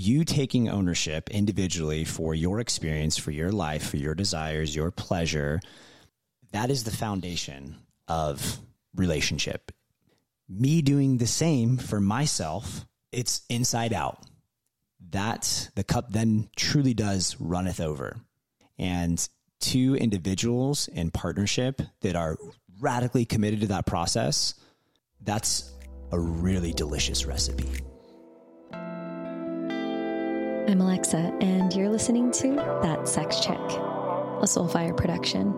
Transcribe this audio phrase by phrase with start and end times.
[0.00, 5.60] you taking ownership individually for your experience, for your life, for your desires, your pleasure,
[6.52, 7.76] that is the foundation
[8.08, 8.58] of
[8.94, 9.70] relationship.
[10.48, 14.24] Me doing the same for myself, it's inside out.
[15.10, 18.16] That the cup then truly does runneth over.
[18.78, 19.28] And
[19.60, 22.38] two individuals in partnership that are
[22.80, 24.54] radically committed to that process,
[25.20, 25.70] that's
[26.10, 27.68] a really delicious recipe.
[30.70, 35.50] I'm Alexa, and you're listening to That Sex Chick, a Soulfire production.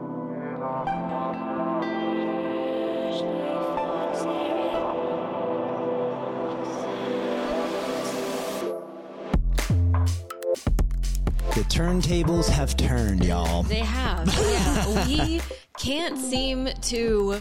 [11.51, 13.65] The turntables have turned, y'all.
[13.65, 14.27] They have.
[14.39, 15.07] Yeah.
[15.07, 15.43] we
[15.79, 17.39] can't seem to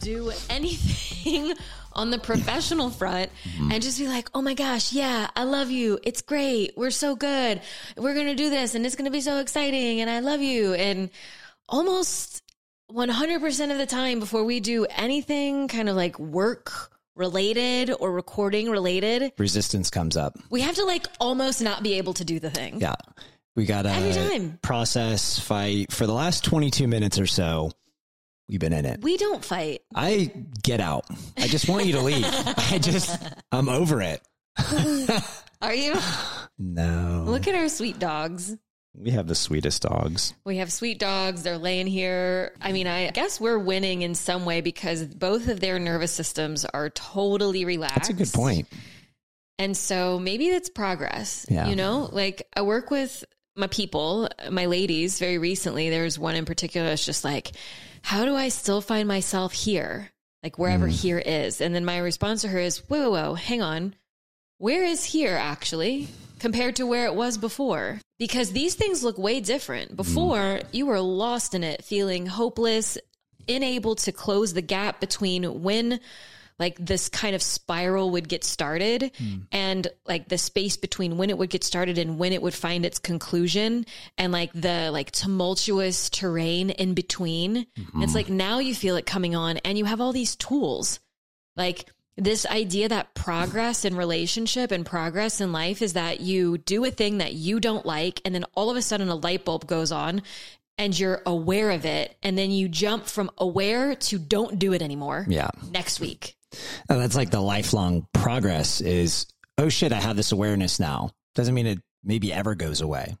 [0.00, 1.54] do anything
[1.94, 3.30] on the professional front
[3.70, 5.98] and just be like, oh my gosh, yeah, I love you.
[6.02, 6.72] It's great.
[6.76, 7.60] We're so good.
[7.96, 10.40] We're going to do this and it's going to be so exciting and I love
[10.40, 10.74] you.
[10.74, 11.10] And
[11.68, 12.42] almost
[12.90, 18.70] 100% of the time before we do anything kind of like work related or recording
[18.70, 20.38] related, Resistance comes up.
[20.50, 22.80] we have to like almost not be able to do the thing.
[22.80, 22.94] Yeah.
[23.54, 25.92] We got to process, fight.
[25.92, 27.70] For the last 22 minutes or so,
[28.48, 29.02] we've been in it.
[29.02, 29.82] We don't fight.
[29.94, 31.04] I get out.
[31.36, 32.24] I just want you to leave.
[32.26, 34.20] I just, I'm over it.
[35.62, 35.94] Are you?
[36.58, 37.24] No.
[37.26, 38.56] Look at our sweet dogs.
[38.94, 40.34] we have the sweetest dogs.
[40.44, 41.42] We have sweet dogs.
[41.42, 42.54] They're laying here.
[42.60, 46.64] I mean, I guess we're winning in some way because both of their nervous systems
[46.64, 47.94] are totally relaxed.
[47.94, 48.68] That's a good point.
[49.58, 51.46] And so maybe that's progress.
[51.48, 51.68] Yeah.
[51.68, 53.24] You know, like I work with
[53.56, 55.88] my people, my ladies, very recently.
[55.88, 57.52] There's one in particular that's just like,
[58.02, 60.10] how do I still find myself here?
[60.42, 60.90] Like wherever Mm.
[60.92, 61.60] here is.
[61.60, 63.94] And then my response to her is, whoa, whoa, whoa, hang on.
[64.58, 66.08] Where is here actually
[66.38, 68.00] compared to where it was before?
[68.18, 69.96] Because these things look way different.
[69.96, 72.98] Before, you were lost in it, feeling hopeless,
[73.48, 75.98] unable to close the gap between when
[76.58, 79.38] like this kind of spiral would get started hmm.
[79.50, 82.84] and like the space between when it would get started and when it would find
[82.86, 83.84] its conclusion
[84.18, 87.66] and like the like tumultuous terrain in between.
[87.78, 88.02] Mm-hmm.
[88.02, 91.00] It's like now you feel it coming on and you have all these tools.
[91.56, 96.84] Like this idea that progress in relationship and progress in life is that you do
[96.84, 99.66] a thing that you don't like and then all of a sudden a light bulb
[99.66, 100.22] goes on
[100.78, 104.82] and you're aware of it and then you jump from aware to don't do it
[104.82, 105.50] anymore Yeah.
[105.70, 106.36] next week.
[106.88, 109.26] And that's like the lifelong progress is,
[109.58, 111.10] oh shit, I have this awareness now.
[111.34, 113.16] Doesn't mean it maybe ever goes away.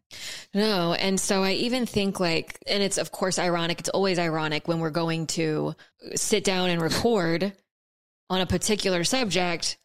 [0.54, 0.92] No.
[0.92, 3.80] And so I even think like, and it's of course ironic.
[3.80, 5.74] It's always ironic when we're going to
[6.14, 7.52] sit down and record
[8.28, 9.78] on a particular subject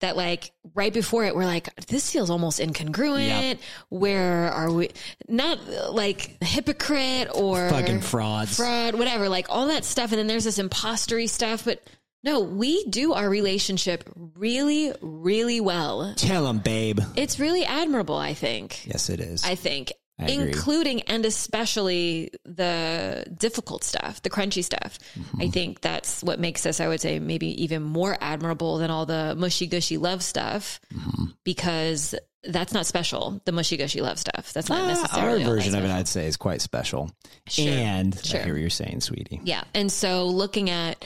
[0.00, 3.26] that like right before it, we're like, this feels almost incongruent.
[3.28, 3.58] Yep.
[3.88, 4.90] Where are we?
[5.26, 5.58] Not
[5.92, 8.56] like hypocrite or Fucking frauds.
[8.56, 10.12] fraud, whatever, like all that stuff.
[10.12, 11.64] And then there's this impostery stuff.
[11.64, 11.82] But
[12.26, 14.02] no, we do our relationship
[14.36, 16.12] really, really well.
[16.16, 17.00] Tell them, babe.
[17.14, 18.84] It's really admirable, I think.
[18.86, 19.44] Yes, it is.
[19.44, 24.98] I think, I including and especially the difficult stuff, the crunchy stuff.
[25.18, 25.42] Mm-hmm.
[25.42, 29.06] I think that's what makes us, I would say, maybe even more admirable than all
[29.06, 31.24] the mushy gushy love stuff Mm-hmm.
[31.44, 32.14] because
[32.48, 33.40] that's not special.
[33.44, 34.52] The mushy gushy love stuff.
[34.52, 35.90] That's not Ah, necessarily our version of it.
[35.90, 37.10] I'd say, is quite special.
[37.48, 38.40] Sure, And sure.
[38.40, 39.40] I hear what you're saying, sweetie.
[39.44, 39.64] Yeah.
[39.74, 41.04] And so looking at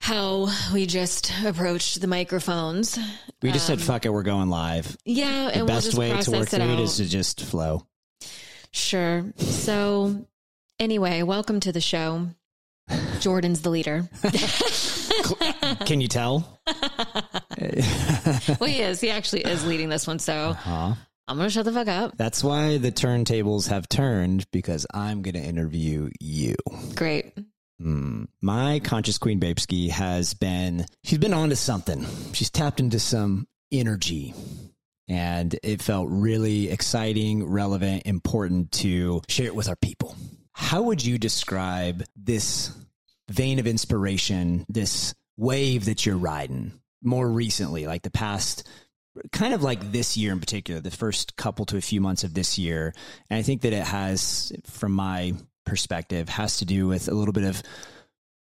[0.00, 2.98] how we just approached the microphones.
[3.42, 4.96] We just said, um, fuck it, we're going live.
[5.04, 5.46] Yeah.
[5.46, 6.80] The and we'll best just way to work it through it out.
[6.80, 7.86] is to just flow.
[8.72, 9.24] Sure.
[9.36, 10.26] So,
[10.78, 12.28] anyway, welcome to the show.
[13.20, 14.08] Jordan's the leader.
[15.86, 16.58] Can you tell?
[16.66, 19.00] well, he is.
[19.00, 20.18] He actually is leading this one.
[20.18, 20.94] So, Huh?
[21.28, 22.16] I'm going to shut the fuck up.
[22.16, 26.56] That's why the turntables have turned because I'm going to interview you.
[26.96, 27.32] Great.
[27.80, 28.24] Hmm.
[28.42, 32.04] My conscious queen Babeski has been, she's been onto something.
[32.32, 34.34] She's tapped into some energy.
[35.08, 40.14] And it felt really exciting, relevant, important to share it with our people.
[40.52, 42.70] How would you describe this
[43.28, 46.72] vein of inspiration, this wave that you're riding
[47.02, 48.68] more recently, like the past,
[49.32, 52.34] kind of like this year in particular, the first couple to a few months of
[52.34, 52.92] this year?
[53.30, 55.32] And I think that it has, from my
[55.70, 57.62] perspective, has to do with a little bit of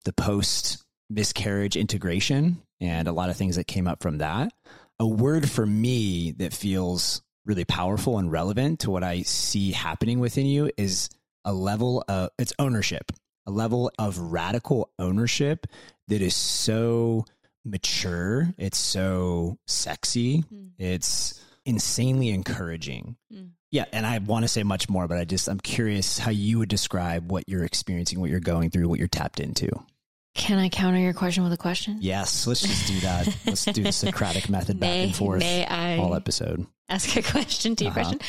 [0.04, 4.52] the post miscarriage integration and a lot of things that came up from that.
[5.00, 10.20] A word for me that feels really powerful and relevant to what I see happening
[10.20, 11.10] within you is
[11.46, 13.12] a level of it's ownership,
[13.46, 15.68] a level of radical ownership
[16.08, 17.26] that is so
[17.64, 20.44] mature, it's so sexy,
[20.80, 23.18] it's insanely encouraging.
[23.32, 23.52] Mm.
[23.72, 26.58] Yeah, and I want to say much more, but I just I'm curious how you
[26.60, 29.70] would describe what you're experiencing, what you're going through, what you're tapped into.
[30.36, 31.98] Can I counter your question with a question?
[32.02, 33.28] Yes, let's just do that.
[33.46, 36.66] let's do the Socratic method back May- and forth may I- all episode.
[36.88, 38.02] ask a question to your Uh-huh.
[38.02, 38.20] question.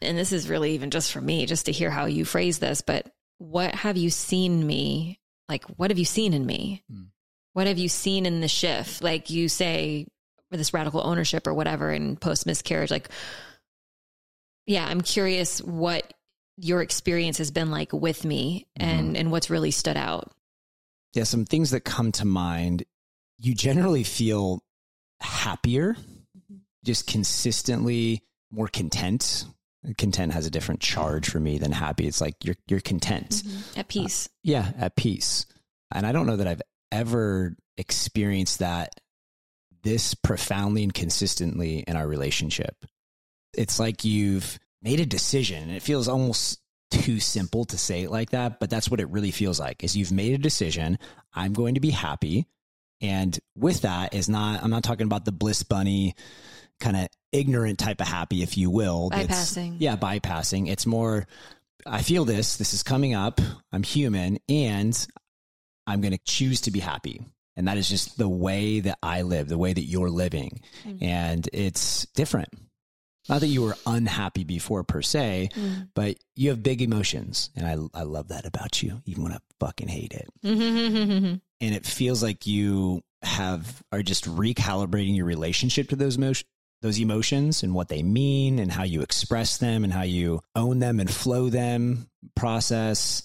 [0.00, 2.80] And this is really even just for me, just to hear how you phrase this.
[2.82, 5.18] But what have you seen me?
[5.48, 6.82] Like, what have you seen in me?
[6.90, 7.04] Hmm.
[7.52, 9.02] What have you seen in the shift?
[9.02, 10.06] Like you say,
[10.50, 12.90] for this radical ownership or whatever in post miscarriage.
[12.90, 13.08] Like,
[14.66, 16.12] yeah, I'm curious what
[16.58, 19.16] your experience has been like with me and mm-hmm.
[19.16, 20.32] and what's really stood out.
[21.14, 22.84] Yeah, some things that come to mind.
[23.38, 24.62] You generally feel
[25.20, 26.56] happier, mm-hmm.
[26.84, 29.44] just consistently more content.
[29.98, 32.08] Content has a different charge for me than happy.
[32.08, 33.30] It's like you're you're content.
[33.30, 33.78] Mm-hmm.
[33.78, 34.28] At uh, peace.
[34.42, 35.46] Yeah, at peace.
[35.94, 38.94] And I don't know that I've ever experienced that
[39.82, 42.84] this profoundly and consistently in our relationship.
[43.56, 46.60] It's like you've made a decision and it feels almost
[46.90, 49.82] too simple to say it like that, but that's what it really feels like.
[49.82, 50.98] Is you've made a decision,
[51.34, 52.46] I'm going to be happy.
[53.00, 56.14] And with that is not I'm not talking about the bliss bunny
[56.80, 59.10] kind of ignorant type of happy if you will.
[59.10, 59.76] Bypassing.
[59.80, 60.68] yeah, bypassing.
[60.68, 61.26] It's more
[61.84, 63.40] I feel this, this is coming up.
[63.72, 65.06] I'm human and
[65.86, 67.20] I'm going to choose to be happy.
[67.54, 70.60] And that is just the way that I live, the way that you're living.
[70.84, 71.02] Mhm.
[71.02, 72.48] And it's different.
[73.28, 75.88] Not that you were unhappy before per se, Mm.
[75.94, 77.50] but you have big emotions.
[77.56, 80.28] And I, I love that about you, even when I fucking hate it.
[81.58, 86.44] And it feels like you have, are just recalibrating your relationship to those emotions.
[86.82, 90.78] Those emotions and what they mean, and how you express them, and how you own
[90.78, 92.06] them and flow them,
[92.36, 93.22] process.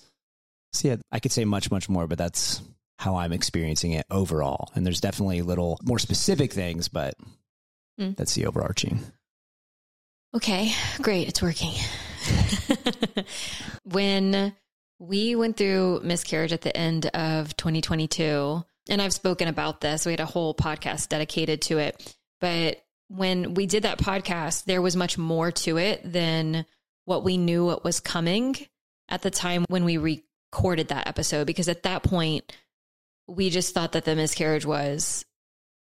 [0.71, 2.61] So, yeah, I could say much, much more, but that's
[2.97, 4.71] how I'm experiencing it overall.
[4.73, 7.15] And there's definitely little more specific things, but
[7.99, 8.15] Mm.
[8.15, 9.01] that's the overarching.
[10.33, 11.27] Okay, great.
[11.27, 11.73] It's working.
[13.83, 14.55] when
[14.97, 20.13] we went through miscarriage at the end of 2022, and I've spoken about this, we
[20.13, 22.15] had a whole podcast dedicated to it.
[22.39, 26.65] But when we did that podcast, there was much more to it than
[27.03, 28.55] what we knew what was coming
[29.09, 31.45] at the time when we recorded that episode.
[31.45, 32.55] Because at that point,
[33.27, 35.25] we just thought that the miscarriage was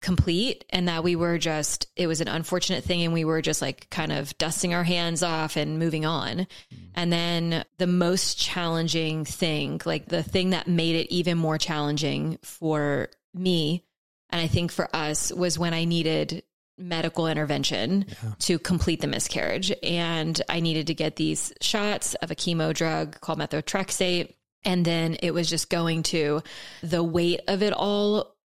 [0.01, 3.61] complete and that we were just it was an unfortunate thing and we were just
[3.61, 6.39] like kind of dusting our hands off and moving on.
[6.39, 6.85] Mm-hmm.
[6.95, 12.39] And then the most challenging thing like the thing that made it even more challenging
[12.43, 13.85] for me
[14.31, 16.43] and i think for us was when i needed
[16.79, 18.35] medical intervention Yeah.
[18.39, 19.73] to complete the miscarriage.
[19.83, 24.35] And i needed to get these shots of a chemo drug called methotrexate.
[24.65, 26.41] And then it was just going to
[26.83, 28.37] the weight of it all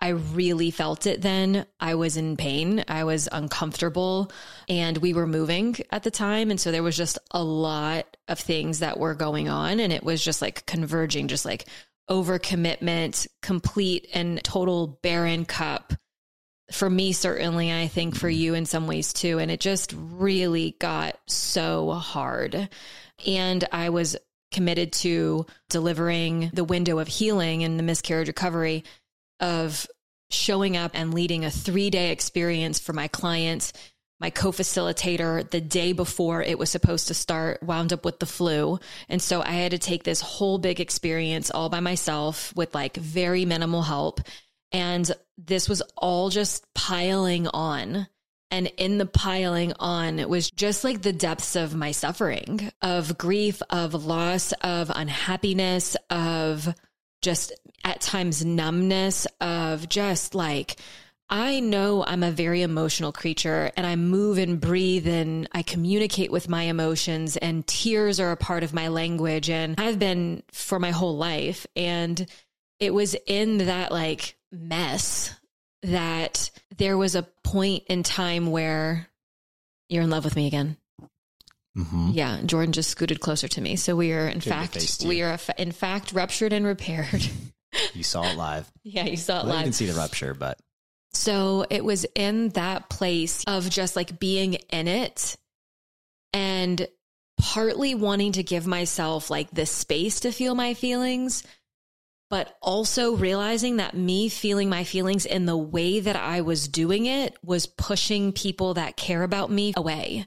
[0.00, 1.66] I really felt it then.
[1.78, 2.84] I was in pain.
[2.88, 4.32] I was uncomfortable
[4.68, 6.50] and we were moving at the time.
[6.50, 9.78] And so there was just a lot of things that were going on.
[9.78, 11.66] And it was just like converging, just like
[12.08, 15.92] overcommitment, complete and total barren cup.
[16.72, 19.38] For me, certainly, I think for you in some ways too.
[19.38, 22.68] And it just really got so hard.
[23.26, 24.16] And I was
[24.52, 28.84] committed to delivering the window of healing and the miscarriage recovery
[29.40, 29.86] of
[30.30, 33.72] showing up and leading a three day experience for my clients.
[34.20, 38.26] My co facilitator, the day before it was supposed to start, wound up with the
[38.26, 38.78] flu.
[39.08, 42.96] And so I had to take this whole big experience all by myself with like
[42.96, 44.20] very minimal help.
[44.72, 48.06] And this was all just piling on.
[48.50, 53.16] And in the piling on, it was just like the depths of my suffering, of
[53.16, 56.74] grief, of loss, of unhappiness, of
[57.22, 57.52] just
[57.84, 60.76] at times numbness of just like
[61.32, 66.32] I know I'm a very emotional creature and I move and breathe and I communicate
[66.32, 70.80] with my emotions and tears are a part of my language and I've been for
[70.80, 72.26] my whole life and
[72.80, 75.32] it was in that like mess
[75.82, 79.08] that there was a point in time where
[79.88, 80.76] you're in love with me again.
[81.76, 82.10] Mm-hmm.
[82.12, 83.76] Yeah, Jordan just scooted closer to me.
[83.76, 87.28] So we are in fact we are in fact ruptured and repaired.
[87.94, 88.68] You saw it live.
[88.82, 89.64] yeah, you saw it Well, you live.
[89.66, 90.58] can see the rupture, but
[91.12, 95.36] So it was in that place of just like being in it
[96.32, 96.88] and
[97.40, 101.44] partly wanting to give myself like this space to feel my feelings,
[102.28, 107.06] but also realizing that me feeling my feelings in the way that I was doing
[107.06, 110.26] it was pushing people that care about me away.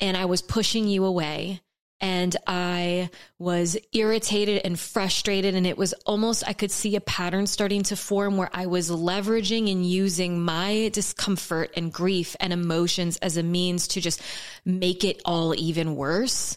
[0.00, 1.60] And I was pushing you away.
[2.00, 5.54] and I was irritated and frustrated.
[5.54, 8.90] And it was almost, I could see a pattern starting to form where I was
[8.90, 14.22] leveraging and using my discomfort and grief and emotions as a means to just
[14.64, 16.56] make it all even worse.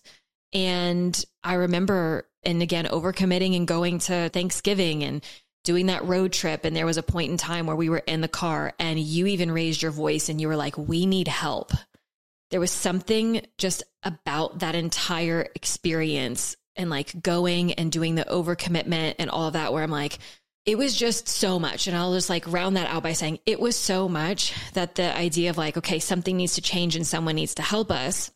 [0.54, 5.24] And I remember, and again, overcommitting and going to Thanksgiving and
[5.64, 6.66] doing that road trip.
[6.66, 9.28] And there was a point in time where we were in the car and you
[9.28, 11.72] even raised your voice and you were like, we need help
[12.52, 19.16] there was something just about that entire experience and like going and doing the overcommitment
[19.20, 20.20] and all of that where I'm like,
[20.66, 21.88] it was just so much.
[21.88, 25.16] And I'll just like round that out by saying it was so much that the
[25.16, 28.32] idea of like, okay, something needs to change and someone needs to help us.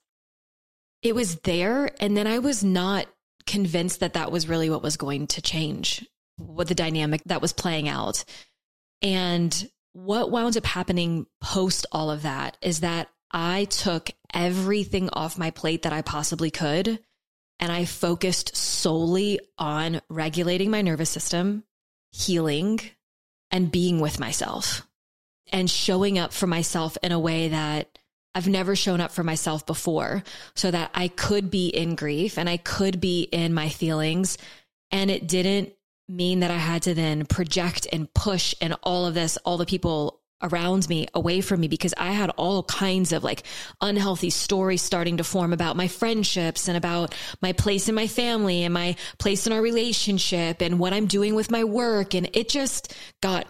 [1.02, 1.92] It was there.
[2.00, 3.08] And then I was not
[3.46, 6.06] convinced that that was really what was going to change,
[6.38, 8.26] what the dynamic that was playing out.
[9.02, 15.38] And what wound up happening post all of that is that I took everything off
[15.38, 17.00] my plate that I possibly could
[17.60, 21.66] and I focused solely on regulating my nervous system,
[22.14, 22.80] healing,
[23.52, 24.88] and being with myself
[25.52, 28.00] and showing up for myself in a way that
[28.34, 30.24] I've never shown up for myself before
[30.56, 34.38] so that I could be in grief and I could be in my feelings.
[34.92, 35.74] And it didn't
[36.08, 39.66] mean that I had to then project and push and all of this, all the
[39.66, 43.44] people around me away from me because I had all kinds of like
[43.82, 48.64] unhealthy stories starting to form about my friendships and about my place in my family
[48.64, 52.14] and my place in our relationship and what I'm doing with my work.
[52.14, 53.48] And it just got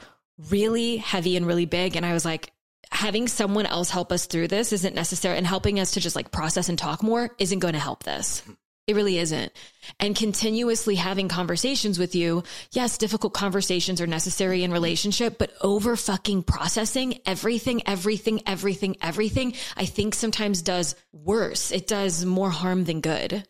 [0.50, 1.96] really heavy and really big.
[1.96, 2.52] And I was like,
[2.92, 6.32] having someone else help us through this isn't necessary and helping us to just like
[6.32, 8.44] process and talk more isn't going to help this.
[8.88, 9.52] It really isn't.
[10.00, 12.44] And continuously having conversations with you.
[12.72, 19.54] Yes, difficult conversations are necessary in relationship, but over fucking processing everything, everything, everything, everything,
[19.76, 21.72] I think sometimes does worse.
[21.72, 23.44] It does more harm than good.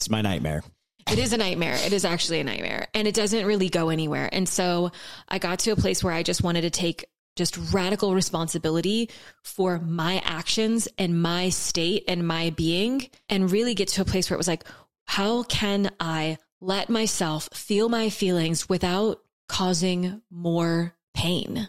[0.00, 0.64] It's my nightmare.
[1.10, 1.74] It is a nightmare.
[1.74, 4.28] It is actually a nightmare and it doesn't really go anywhere.
[4.32, 4.90] And so
[5.28, 7.04] I got to a place where I just wanted to take
[7.36, 9.08] just radical responsibility
[9.42, 14.28] for my actions and my state and my being and really get to a place
[14.28, 14.64] where it was like,
[15.06, 21.68] how can I let myself feel my feelings without causing more pain?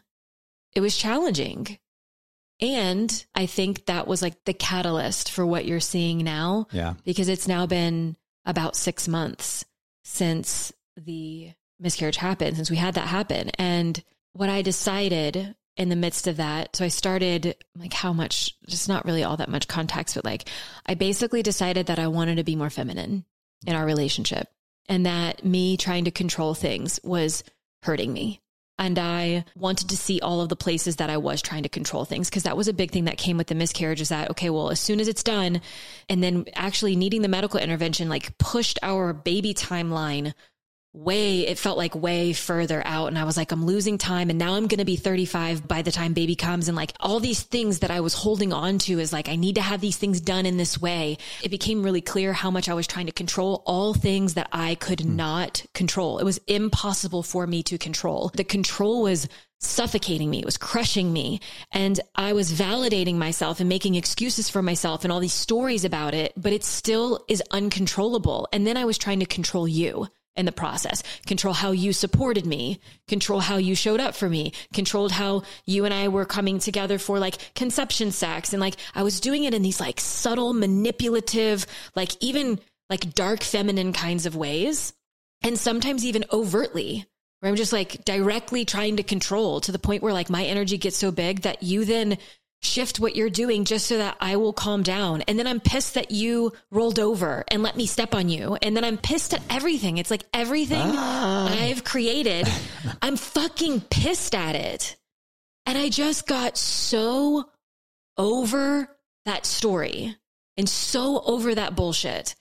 [0.76, 1.78] It was challenging.
[2.60, 6.68] And I think that was like the catalyst for what you're seeing now.
[6.72, 6.94] Yeah.
[7.04, 8.16] Because it's now been
[8.46, 9.66] about six months
[10.04, 13.50] since the miscarriage happened, since we had that happen.
[13.58, 14.02] And
[14.34, 18.88] what I decided in the midst of that, so I started like how much, just
[18.88, 20.48] not really all that much context, but like
[20.86, 23.26] I basically decided that I wanted to be more feminine
[23.66, 24.50] in our relationship
[24.88, 27.44] and that me trying to control things was
[27.84, 28.40] hurting me.
[28.80, 32.06] And I wanted to see all of the places that I was trying to control
[32.06, 34.50] things because that was a big thing that came with the miscarriage is that, okay,
[34.50, 35.62] well, as soon as it's done,
[36.10, 40.34] and then actually needing the medical intervention, like pushed our baby timeline
[40.94, 44.38] way it felt like way further out and i was like i'm losing time and
[44.38, 47.42] now i'm going to be 35 by the time baby comes and like all these
[47.42, 50.22] things that i was holding on to is like i need to have these things
[50.22, 53.64] done in this way it became really clear how much i was trying to control
[53.66, 55.16] all things that i could mm.
[55.16, 59.28] not control it was impossible for me to control the control was
[59.60, 60.40] suffocating me.
[60.40, 61.40] It was crushing me.
[61.72, 66.14] And I was validating myself and making excuses for myself and all these stories about
[66.14, 68.50] it, but it still is uncontrollable.
[68.52, 72.46] And then I was trying to control you in the process, control how you supported
[72.46, 76.60] me, control how you showed up for me, controlled how you and I were coming
[76.60, 78.54] together for like conception sex.
[78.54, 82.60] And like I was doing it in these like subtle, manipulative, like even
[82.90, 84.94] like dark feminine kinds of ways.
[85.44, 87.06] And sometimes even overtly,
[87.40, 90.78] where I'm just like directly trying to control to the point where like my energy
[90.78, 92.18] gets so big that you then
[92.64, 95.22] shift what you're doing just so that I will calm down.
[95.24, 98.58] And then I'm pissed that you rolled over and let me step on you.
[98.62, 99.98] And then I'm pissed at everything.
[99.98, 101.56] It's like everything ah.
[101.62, 102.48] I've created,
[103.02, 104.96] I'm fucking pissed at it.
[105.66, 107.50] And I just got so
[108.18, 108.90] over
[109.26, 110.16] that story
[110.58, 112.36] and so over that bullshit.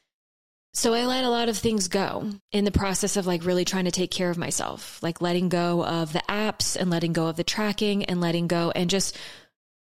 [0.75, 3.85] So I let a lot of things go in the process of like really trying
[3.85, 7.37] to take care of myself, like letting go of the apps and letting go of
[7.37, 9.19] the tracking and letting go and just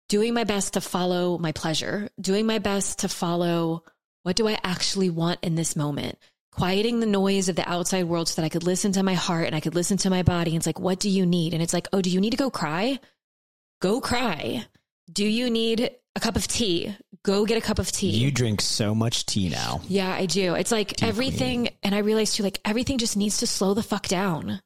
[0.08, 3.84] doing my best to follow my pleasure, doing my best to follow
[4.22, 6.18] what do I actually want in this moment,
[6.50, 9.46] quieting the noise of the outside world so that I could listen to my heart
[9.46, 10.50] and I could listen to my body.
[10.50, 11.54] And it's like, what do you need?
[11.54, 12.98] And it's like, oh, do you need to go cry?
[13.80, 14.66] Go cry.
[15.12, 16.96] Do you need a cup of tea?
[17.22, 18.10] Go get a cup of tea.
[18.10, 19.80] You drink so much tea now.
[19.86, 20.54] Yeah, I do.
[20.54, 21.78] It's like tea everything, queen.
[21.82, 24.60] and I realized too, like everything just needs to slow the fuck down.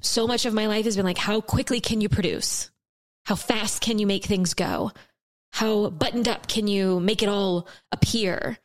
[0.00, 2.71] So much of my life has been like, how quickly can you produce?
[3.24, 4.92] How fast can you make things go?
[5.52, 8.58] How buttoned up can you make it all appear?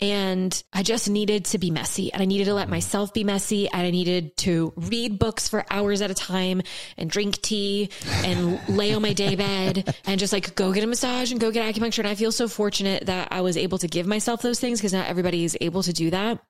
[0.00, 3.68] And I just needed to be messy and I needed to let myself be messy
[3.68, 6.62] and I needed to read books for hours at a time
[6.96, 7.90] and drink tea
[8.24, 11.52] and lay on my day bed and just like go get a massage and go
[11.52, 12.00] get acupuncture.
[12.00, 14.92] And I feel so fortunate that I was able to give myself those things because
[14.92, 16.40] not everybody is able to do that.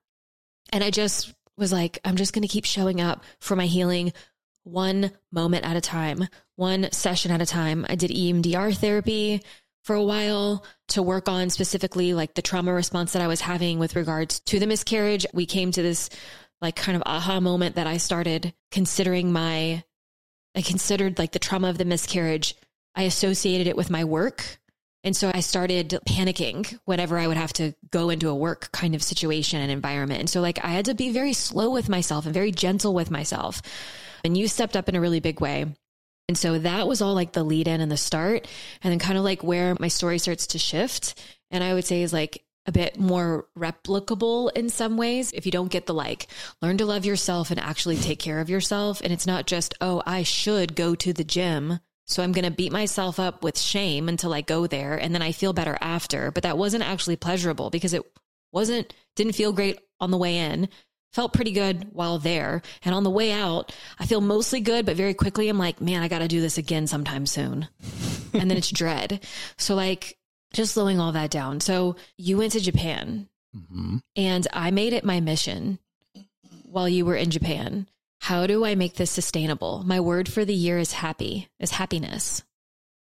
[0.71, 4.13] And I just was like, I'm just going to keep showing up for my healing
[4.63, 7.85] one moment at a time, one session at a time.
[7.89, 9.41] I did EMDR therapy
[9.83, 13.79] for a while to work on specifically like the trauma response that I was having
[13.79, 15.25] with regards to the miscarriage.
[15.33, 16.09] We came to this
[16.61, 19.83] like kind of aha moment that I started considering my,
[20.55, 22.55] I considered like the trauma of the miscarriage.
[22.95, 24.59] I associated it with my work.
[25.03, 28.95] And so I started panicking whenever I would have to go into a work kind
[28.95, 30.21] of situation and environment.
[30.21, 33.11] And so like I had to be very slow with myself and very gentle with
[33.11, 33.61] myself.
[34.23, 35.65] And you stepped up in a really big way.
[36.27, 38.47] And so that was all like the lead in and the start.
[38.81, 41.21] And then kind of like where my story starts to shift.
[41.51, 45.31] And I would say is like a bit more replicable in some ways.
[45.33, 46.27] If you don't get the like,
[46.61, 49.01] learn to love yourself and actually take care of yourself.
[49.01, 51.79] And it's not just, oh, I should go to the gym.
[52.05, 54.95] So I'm going to beat myself up with shame until I go there.
[54.95, 56.31] And then I feel better after.
[56.31, 58.03] But that wasn't actually pleasurable because it
[58.51, 60.69] wasn't, didn't feel great on the way in
[61.13, 62.61] felt pretty good while there.
[62.83, 66.01] And on the way out, I feel mostly good, but very quickly I'm like, man,
[66.01, 67.67] I got to do this again sometime soon.
[68.33, 69.25] and then it's dread.
[69.57, 70.17] So, like,
[70.53, 71.59] just slowing all that down.
[71.59, 73.97] So, you went to Japan, mm-hmm.
[74.15, 75.79] and I made it my mission
[76.63, 77.87] while you were in Japan.
[78.19, 79.83] How do I make this sustainable?
[79.85, 82.41] My word for the year is happy, is happiness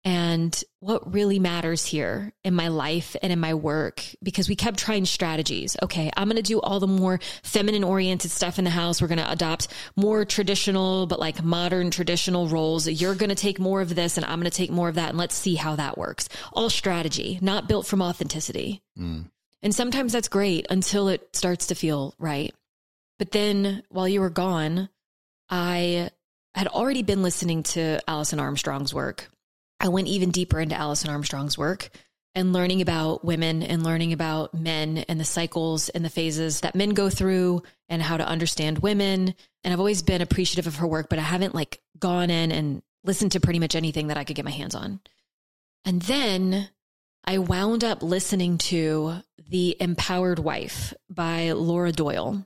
[0.05, 4.77] and what really matters here in my life and in my work because we kept
[4.77, 5.75] trying strategies.
[5.81, 9.01] Okay, I'm going to do all the more feminine oriented stuff in the house.
[9.01, 12.87] We're going to adopt more traditional, but like modern traditional roles.
[12.87, 15.09] You're going to take more of this and I'm going to take more of that.
[15.09, 16.29] And let's see how that works.
[16.53, 18.83] All strategy, not built from authenticity.
[18.97, 19.31] Mm.
[19.63, 22.53] And sometimes that's great until it starts to feel right.
[23.17, 24.89] But then while you were gone,
[25.49, 26.11] I
[26.53, 29.29] had already been listening to Alison Armstrong's work
[29.79, 31.89] I went even deeper into Alison Armstrong's work
[32.35, 36.75] and learning about women and learning about men and the cycles and the phases that
[36.75, 39.33] men go through and how to understand women.
[39.63, 42.81] And I've always been appreciative of her work, but I haven't like gone in and
[43.05, 44.99] listened to pretty much anything that I could get my hands on.
[45.85, 46.69] And then
[47.23, 52.45] I wound up listening to The Empowered Wife by Laura Doyle.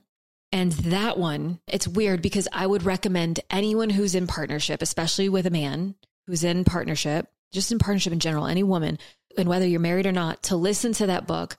[0.52, 5.46] And that one, it's weird because I would recommend anyone who's in partnership, especially with
[5.46, 5.94] a man,
[6.30, 8.98] who's in partnership, just in partnership in general, any woman,
[9.36, 11.56] and whether you're married or not, to listen to that book.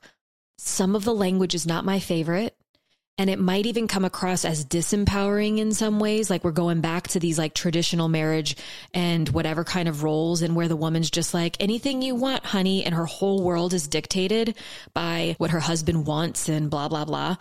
[0.56, 2.56] Some of the language is not my favorite.
[3.18, 6.30] And it might even come across as disempowering in some ways.
[6.30, 8.56] Like we're going back to these like traditional marriage
[8.94, 12.82] and whatever kind of roles, and where the woman's just like, anything you want, honey.
[12.82, 14.56] And her whole world is dictated
[14.94, 17.36] by what her husband wants and blah, blah, blah.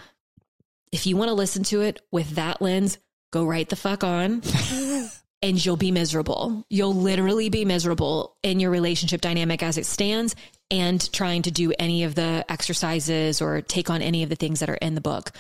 [0.92, 2.98] If you want to listen to it with that lens,
[3.32, 4.42] go right the fuck on.
[5.42, 6.66] and you'll be miserable.
[6.70, 10.36] You'll literally be miserable in your relationship dynamic as it stands
[10.70, 14.60] and trying to do any of the exercises or take on any of the things
[14.60, 15.32] that are in the book.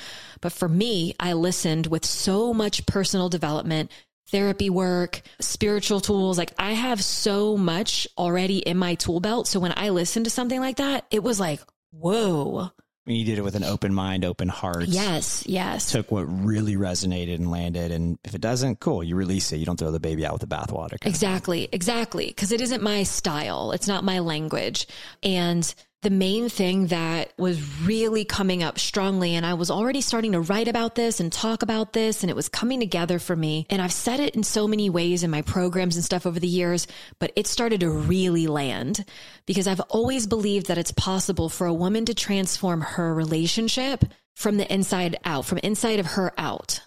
[0.41, 3.91] But for me, I listened with so much personal development,
[4.29, 6.37] therapy work, spiritual tools.
[6.37, 9.47] Like I have so much already in my tool belt.
[9.47, 11.61] So when I listened to something like that, it was like,
[11.91, 12.71] whoa,
[13.05, 14.85] you did it with an open mind, open heart.
[14.87, 15.91] Yes, yes.
[15.91, 17.91] Took what really resonated and landed.
[17.91, 19.57] And if it doesn't, cool, you release it.
[19.57, 20.97] You don't throw the baby out with the bathwater.
[21.01, 22.27] Exactly, exactly.
[22.27, 24.87] Because it isn't my style, it's not my language.
[25.23, 30.31] And the main thing that was really coming up strongly, and I was already starting
[30.31, 33.67] to write about this and talk about this, and it was coming together for me.
[33.69, 36.47] And I've said it in so many ways in my programs and stuff over the
[36.47, 36.87] years,
[37.19, 39.05] but it started to really land
[39.45, 44.03] because I've always believed that it's possible for a woman to transform her relationship
[44.35, 46.81] from the inside out, from inside of her out.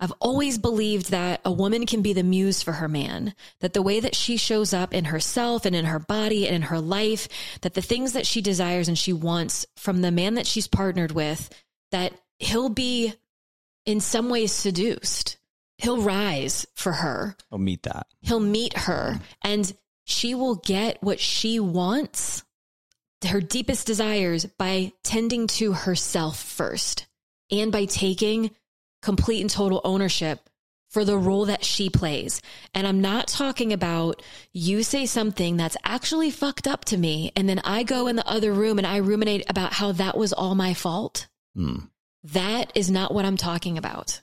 [0.00, 3.82] I've always believed that a woman can be the muse for her man, that the
[3.82, 7.28] way that she shows up in herself and in her body and in her life,
[7.62, 11.12] that the things that she desires and she wants from the man that she's partnered
[11.12, 11.50] with,
[11.90, 13.12] that he'll be
[13.86, 15.36] in some ways seduced.
[15.78, 17.36] He'll rise for her.
[17.50, 18.06] He'll meet that.
[18.20, 19.72] He'll meet her and
[20.04, 22.44] she will get what she wants,
[23.26, 27.06] her deepest desires by tending to herself first
[27.50, 28.50] and by taking
[29.02, 30.48] complete and total ownership
[30.88, 32.40] for the role that she plays.
[32.74, 37.30] And I'm not talking about you say something that's actually fucked up to me.
[37.36, 40.32] And then I go in the other room and I ruminate about how that was
[40.32, 41.28] all my fault.
[41.56, 41.88] Mm.
[42.24, 44.22] That is not what I'm talking about.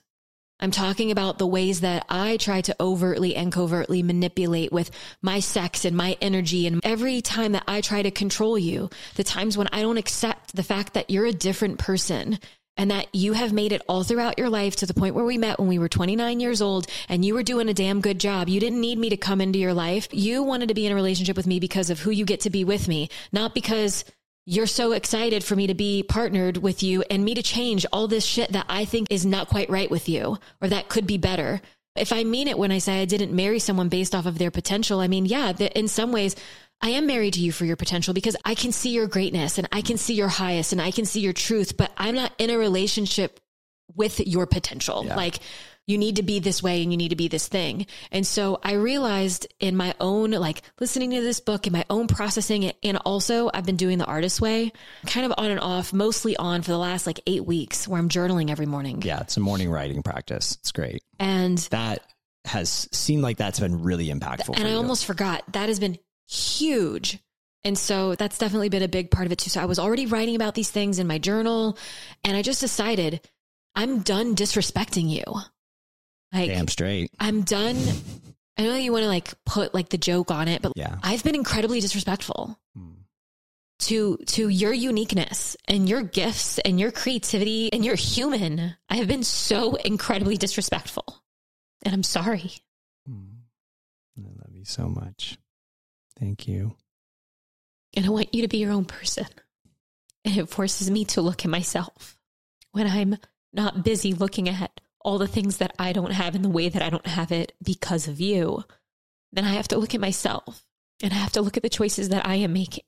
[0.58, 5.40] I'm talking about the ways that I try to overtly and covertly manipulate with my
[5.40, 6.66] sex and my energy.
[6.66, 10.56] And every time that I try to control you, the times when I don't accept
[10.56, 12.38] the fact that you're a different person
[12.76, 15.38] and that you have made it all throughout your life to the point where we
[15.38, 18.48] met when we were 29 years old and you were doing a damn good job.
[18.48, 20.08] You didn't need me to come into your life.
[20.12, 22.50] You wanted to be in a relationship with me because of who you get to
[22.50, 24.04] be with me, not because
[24.44, 28.06] you're so excited for me to be partnered with you and me to change all
[28.06, 31.18] this shit that I think is not quite right with you or that could be
[31.18, 31.60] better.
[31.96, 34.50] If I mean it when I say I didn't marry someone based off of their
[34.50, 36.36] potential, I mean, yeah, in some ways,
[36.80, 39.68] I am married to you for your potential because I can see your greatness and
[39.72, 42.50] I can see your highest and I can see your truth, but I'm not in
[42.50, 43.40] a relationship
[43.94, 45.04] with your potential.
[45.04, 45.16] Yeah.
[45.16, 45.38] Like
[45.86, 47.86] you need to be this way and you need to be this thing.
[48.10, 52.08] And so I realized in my own, like listening to this book and my own
[52.08, 52.76] processing it.
[52.82, 54.72] And also I've been doing the artist way
[55.06, 58.08] kind of on and off, mostly on for the last like eight weeks where I'm
[58.08, 59.00] journaling every morning.
[59.02, 59.20] Yeah.
[59.20, 60.56] It's a morning writing practice.
[60.60, 61.02] It's great.
[61.20, 62.02] And that
[62.44, 64.56] has seemed like that's been really impactful.
[64.56, 64.76] And I you.
[64.76, 67.18] almost forgot that has been huge.
[67.64, 69.50] And so that's definitely been a big part of it too.
[69.50, 71.76] So I was already writing about these things in my journal
[72.22, 73.20] and I just decided
[73.74, 75.24] I'm done disrespecting you.
[76.32, 77.10] Like, Damn straight.
[77.18, 77.76] I'm done.
[78.56, 80.96] I know you want to like put like the joke on it, but yeah.
[81.02, 82.92] I've been incredibly disrespectful hmm.
[83.80, 88.76] to to your uniqueness and your gifts and your creativity and your human.
[88.88, 91.22] I have been so incredibly disrespectful,
[91.84, 92.52] and I'm sorry.
[93.06, 93.42] Hmm.
[94.18, 95.36] I love you so much.
[96.18, 96.76] Thank you.
[97.94, 99.26] And I want you to be your own person.
[100.24, 102.16] And it forces me to look at myself
[102.72, 103.16] when I'm
[103.52, 106.82] not busy looking at all the things that I don't have in the way that
[106.82, 108.64] I don't have it because of you,
[109.32, 110.64] then I have to look at myself
[111.02, 112.84] and I have to look at the choices that I am making.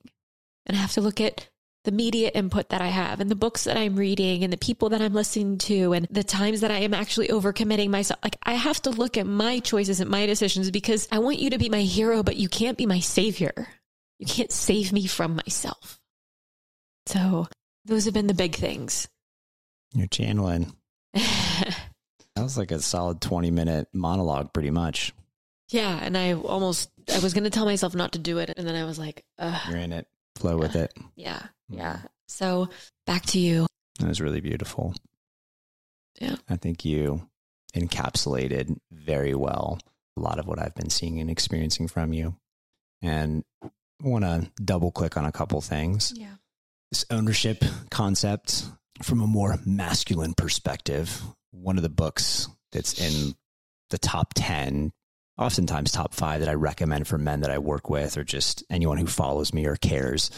[0.66, 1.48] And I have to look at
[1.88, 4.90] the media input that I have and the books that I'm reading and the people
[4.90, 8.20] that I'm listening to and the times that I am actually overcommitting myself.
[8.22, 11.48] Like I have to look at my choices and my decisions because I want you
[11.48, 13.68] to be my hero, but you can't be my savior.
[14.18, 15.98] You can't save me from myself.
[17.06, 17.48] So
[17.86, 19.08] those have been the big things.
[19.94, 20.74] You're channeling.
[22.38, 25.12] That was like a solid 20 minute monologue, pretty much.
[25.70, 25.98] Yeah.
[26.00, 28.54] And I almost, I was going to tell myself not to do it.
[28.56, 29.60] And then I was like, Ugh.
[29.68, 30.06] You're in it.
[30.38, 30.92] Flow with it.
[31.16, 31.40] Yeah.
[31.70, 31.78] Mm.
[31.78, 31.98] Yeah.
[32.28, 32.68] So
[33.06, 33.66] back to you.
[33.98, 34.94] That was really beautiful.
[36.20, 36.36] Yeah.
[36.48, 37.28] I think you
[37.74, 39.78] encapsulated very well
[40.16, 42.36] a lot of what I've been seeing and experiencing from you.
[43.02, 43.68] And I
[44.02, 46.12] want to double click on a couple things.
[46.14, 46.34] Yeah.
[46.90, 48.64] This ownership concept
[49.02, 53.34] from a more masculine perspective one of the books that's in
[53.90, 54.92] the top 10
[55.38, 58.98] oftentimes top five that I recommend for men that I work with or just anyone
[58.98, 60.30] who follows me or cares.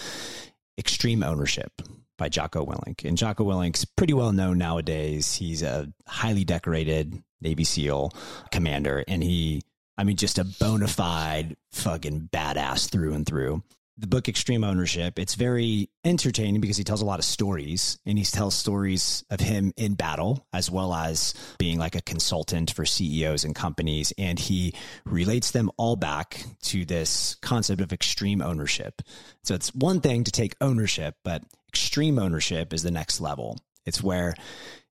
[0.79, 1.83] Extreme Ownership
[2.17, 3.09] by Jocko Willink.
[3.09, 5.35] And Jocko Willink's pretty well known nowadays.
[5.35, 8.13] He's a highly decorated Navy SEAL
[8.51, 9.63] commander, and he,
[9.97, 13.63] I mean, just a bona fide fucking badass through and through
[14.01, 18.17] the book Extreme Ownership, it's very entertaining because he tells a lot of stories and
[18.17, 22.87] he tells stories of him in battle as well as being like a consultant for
[22.87, 24.13] CEOs and companies.
[24.17, 29.03] And he relates them all back to this concept of extreme ownership.
[29.45, 33.59] So it's one thing to take ownership, but extreme ownership is the next level.
[33.85, 34.35] It's where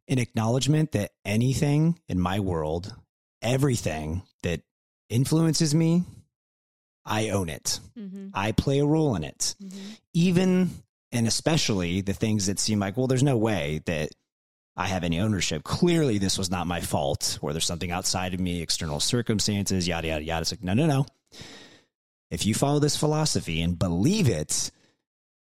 [0.08, 2.93] an acknowledgement that anything in my world,
[3.41, 4.62] everything that
[5.10, 6.04] influences me,
[7.05, 7.79] I own it.
[7.97, 8.29] Mm-hmm.
[8.33, 9.55] I play a role in it.
[9.62, 9.79] Mm-hmm.
[10.13, 10.69] Even
[11.12, 14.12] and especially the things that seem like, well, there's no way that
[14.77, 15.63] I have any ownership.
[15.63, 20.07] Clearly, this was not my fault, or there's something outside of me, external circumstances, yada,
[20.07, 20.41] yada, yada.
[20.41, 21.05] It's like, no, no, no.
[22.31, 24.71] If you follow this philosophy and believe it,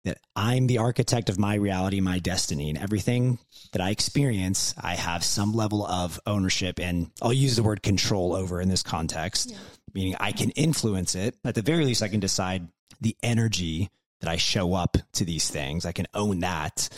[0.04, 3.38] that I'm the architect of my reality, my destiny, and everything
[3.72, 8.34] that I experience, I have some level of ownership and I'll use the word control
[8.34, 9.56] over in this context, yeah.
[9.94, 11.36] Meaning I can influence it.
[11.44, 12.68] At the very least, I can decide
[13.00, 15.84] the energy that I show up to these things.
[15.84, 16.88] I can own that.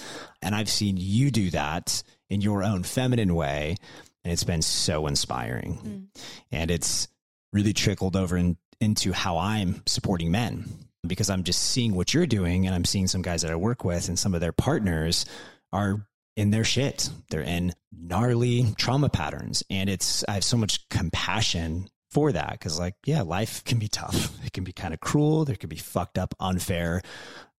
[0.43, 3.77] And I've seen you do that in your own feminine way.
[4.25, 5.79] And it's been so inspiring.
[6.15, 6.23] Mm.
[6.53, 7.09] And it's
[7.53, 10.67] really trickled over in, into how I'm supporting men
[11.07, 13.85] because I'm just seeing what you're doing and I'm seeing some guys that I work
[13.85, 15.27] with and some of their partners
[15.73, 16.07] are
[16.37, 17.09] in their shit.
[17.31, 19.63] They're in gnarly trauma patterns.
[19.71, 23.89] And it's, I have so much compassion for that because, like, yeah, life can be
[23.89, 24.33] tough.
[24.45, 25.45] It can be kind of cruel.
[25.45, 27.03] There can be fucked up, unfair,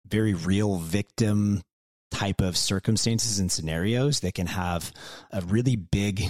[0.08, 1.62] very real victim
[2.12, 4.92] type of circumstances and scenarios that can have
[5.32, 6.24] a really big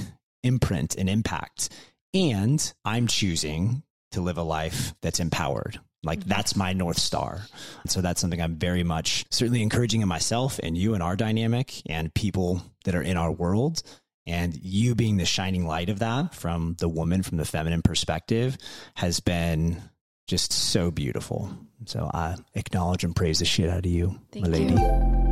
[0.43, 1.69] imprint and impact.
[2.13, 5.79] And I'm choosing to live a life that's empowered.
[6.03, 6.29] Like mm-hmm.
[6.29, 7.41] that's my North Star.
[7.83, 11.15] And so that's something I'm very much certainly encouraging in myself and you and our
[11.15, 13.83] dynamic and people that are in our world.
[14.27, 18.57] And you being the shining light of that from the woman, from the feminine perspective,
[18.95, 19.81] has been
[20.27, 21.49] just so beautiful.
[21.85, 24.73] So I acknowledge and praise the shit out of you, Thank my lady.
[24.73, 25.26] you.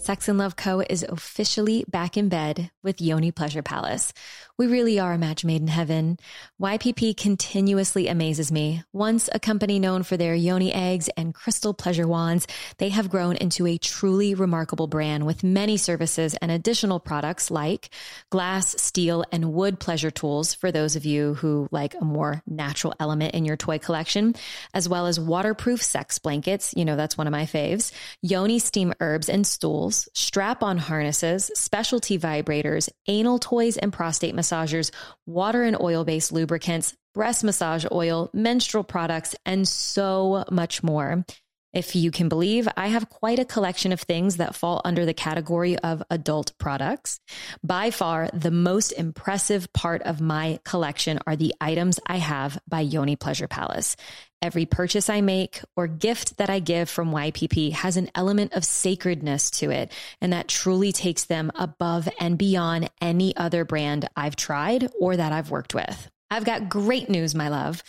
[0.00, 0.80] Sex and Love Co.
[0.80, 4.14] is officially back in bed with Yoni Pleasure Palace.
[4.56, 6.18] We really are a match made in heaven.
[6.60, 8.82] YPP continuously amazes me.
[8.94, 13.36] Once a company known for their Yoni eggs and crystal pleasure wands, they have grown
[13.36, 17.90] into a truly remarkable brand with many services and additional products like
[18.28, 22.94] glass, steel, and wood pleasure tools for those of you who like a more natural
[23.00, 24.34] element in your toy collection,
[24.74, 26.74] as well as waterproof sex blankets.
[26.76, 27.92] You know, that's one of my faves.
[28.20, 34.90] Yoni steam herbs and stools, strap on harnesses, specialty vibrators, anal toys and prostate massagers,
[35.26, 41.24] water and oil based lubricants, breast massage oil, menstrual products, and so much more.
[41.72, 45.14] If you can believe, I have quite a collection of things that fall under the
[45.14, 47.20] category of adult products.
[47.62, 52.80] By far, the most impressive part of my collection are the items I have by
[52.80, 53.94] Yoni Pleasure Palace.
[54.42, 58.64] Every purchase I make or gift that I give from YPP has an element of
[58.64, 64.36] sacredness to it, and that truly takes them above and beyond any other brand I've
[64.36, 66.10] tried or that I've worked with.
[66.30, 67.82] I've got great news, my love.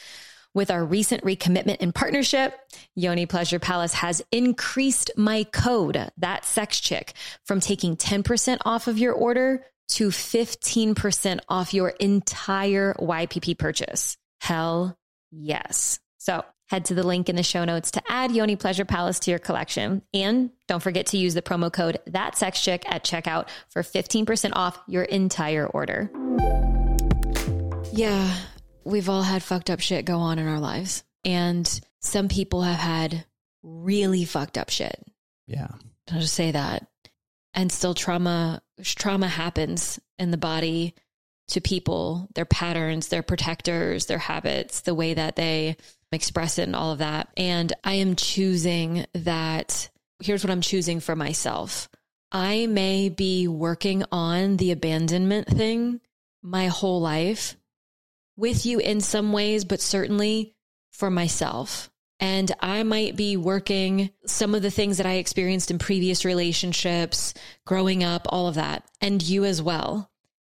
[0.53, 2.53] With our recent recommitment and partnership,
[2.95, 7.13] Yoni Pleasure Palace has increased my code, that sex chick,
[7.45, 14.17] from taking 10% off of your order to 15% off your entire YPP purchase.
[14.41, 14.97] Hell
[15.31, 16.00] yes.
[16.21, 19.31] So head to the link in the show notes to add Yoni Pleasure Palace to
[19.31, 20.03] your collection.
[20.13, 24.51] And don't forget to use the promo code that sex chick at checkout for 15%
[24.53, 26.11] off your entire order.
[27.91, 28.37] Yeah,
[28.83, 31.03] we've all had fucked up shit go on in our lives.
[31.25, 31.67] And
[32.01, 33.25] some people have had
[33.63, 35.03] really fucked up shit.
[35.47, 35.69] Yeah.
[36.11, 36.85] I'll just say that.
[37.55, 40.93] And still trauma trauma happens in the body
[41.47, 45.77] to people, their patterns, their protectors, their habits, the way that they
[46.11, 47.29] express it and all of that.
[47.37, 51.89] And I am choosing that here's what I'm choosing for myself.
[52.31, 55.99] I may be working on the abandonment thing
[56.41, 57.55] my whole life
[58.37, 60.55] with you in some ways, but certainly
[60.91, 61.89] for myself.
[62.19, 67.33] And I might be working some of the things that I experienced in previous relationships,
[67.65, 70.10] growing up, all of that, and you as well.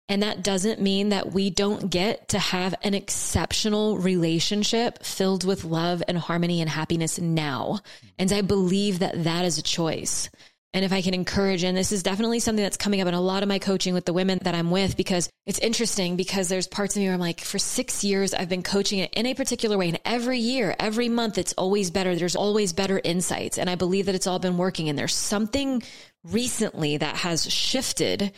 [0.10, 5.64] And that doesn't mean that we don't get to have an exceptional relationship filled with
[5.64, 7.80] love and harmony and happiness now.
[8.18, 10.30] And I believe that that is a choice.
[10.74, 13.22] And if I can encourage, and this is definitely something that's coming up in a
[13.22, 16.68] lot of my coaching with the women that I'm with, because it's interesting because there's
[16.68, 19.34] parts of me where I'm like, for six years, I've been coaching it in a
[19.34, 19.90] particular way.
[19.90, 22.16] And every year, every month, it's always better.
[22.16, 23.58] There's always better insights.
[23.58, 24.90] And I believe that it's all been working.
[24.90, 25.82] And there's something
[26.24, 28.32] recently that has shifted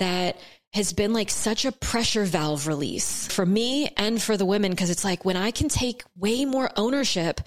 [0.00, 0.36] that
[0.74, 4.76] has been like such a pressure valve release for me and for the women.
[4.76, 7.40] Cause it's like when I can take way more ownership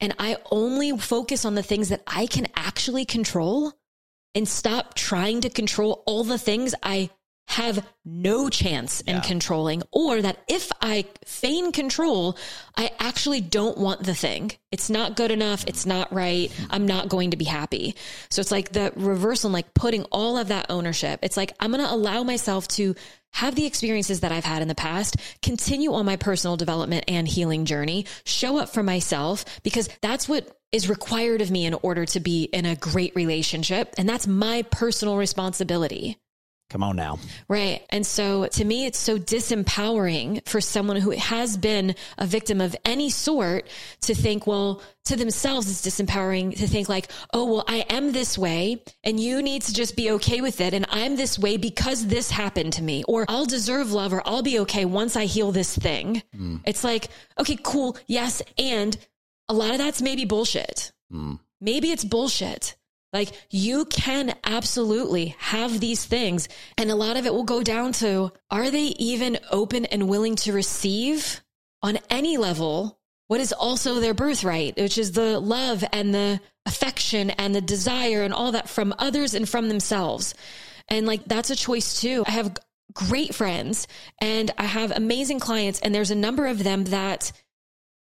[0.00, 3.72] and I only focus on the things that I can actually control
[4.34, 7.10] and stop trying to control all the things I
[7.48, 9.20] have no chance in Yeah.
[9.20, 12.36] controlling, or that if I feign control,
[12.76, 14.52] I actually don't want the thing.
[14.70, 15.64] It's not good enough.
[15.66, 16.50] It's not right.
[16.70, 17.94] I'm not going to be happy.
[18.30, 21.20] So it's like the reversal, and like putting all of that ownership.
[21.22, 22.94] It's like I'm going to allow myself to
[23.34, 27.26] have the experiences that I've had in the past, continue on my personal development and
[27.26, 32.04] healing journey, show up for myself because that's what is required of me in order
[32.06, 33.94] to be in a great relationship.
[33.98, 36.18] And that's my personal responsibility.
[36.72, 37.18] Come on now.
[37.48, 37.84] Right.
[37.90, 42.74] And so to me, it's so disempowering for someone who has been a victim of
[42.86, 43.68] any sort
[44.00, 48.38] to think, well, to themselves, it's disempowering to think like, oh, well, I am this
[48.38, 50.72] way and you need to just be okay with it.
[50.72, 54.42] And I'm this way because this happened to me, or I'll deserve love, or I'll
[54.42, 56.22] be okay once I heal this thing.
[56.34, 56.56] Hmm.
[56.64, 57.08] It's like,
[57.38, 57.98] okay, cool.
[58.06, 58.40] Yes.
[58.56, 58.96] And
[59.46, 60.90] a lot of that's maybe bullshit.
[61.10, 61.34] Hmm.
[61.60, 62.76] Maybe it's bullshit.
[63.12, 66.48] Like you can absolutely have these things.
[66.78, 70.36] And a lot of it will go down to are they even open and willing
[70.36, 71.42] to receive
[71.82, 72.98] on any level
[73.28, 78.22] what is also their birthright, which is the love and the affection and the desire
[78.22, 80.34] and all that from others and from themselves.
[80.88, 82.24] And like that's a choice too.
[82.26, 82.56] I have
[82.92, 83.88] great friends
[84.20, 87.32] and I have amazing clients, and there's a number of them that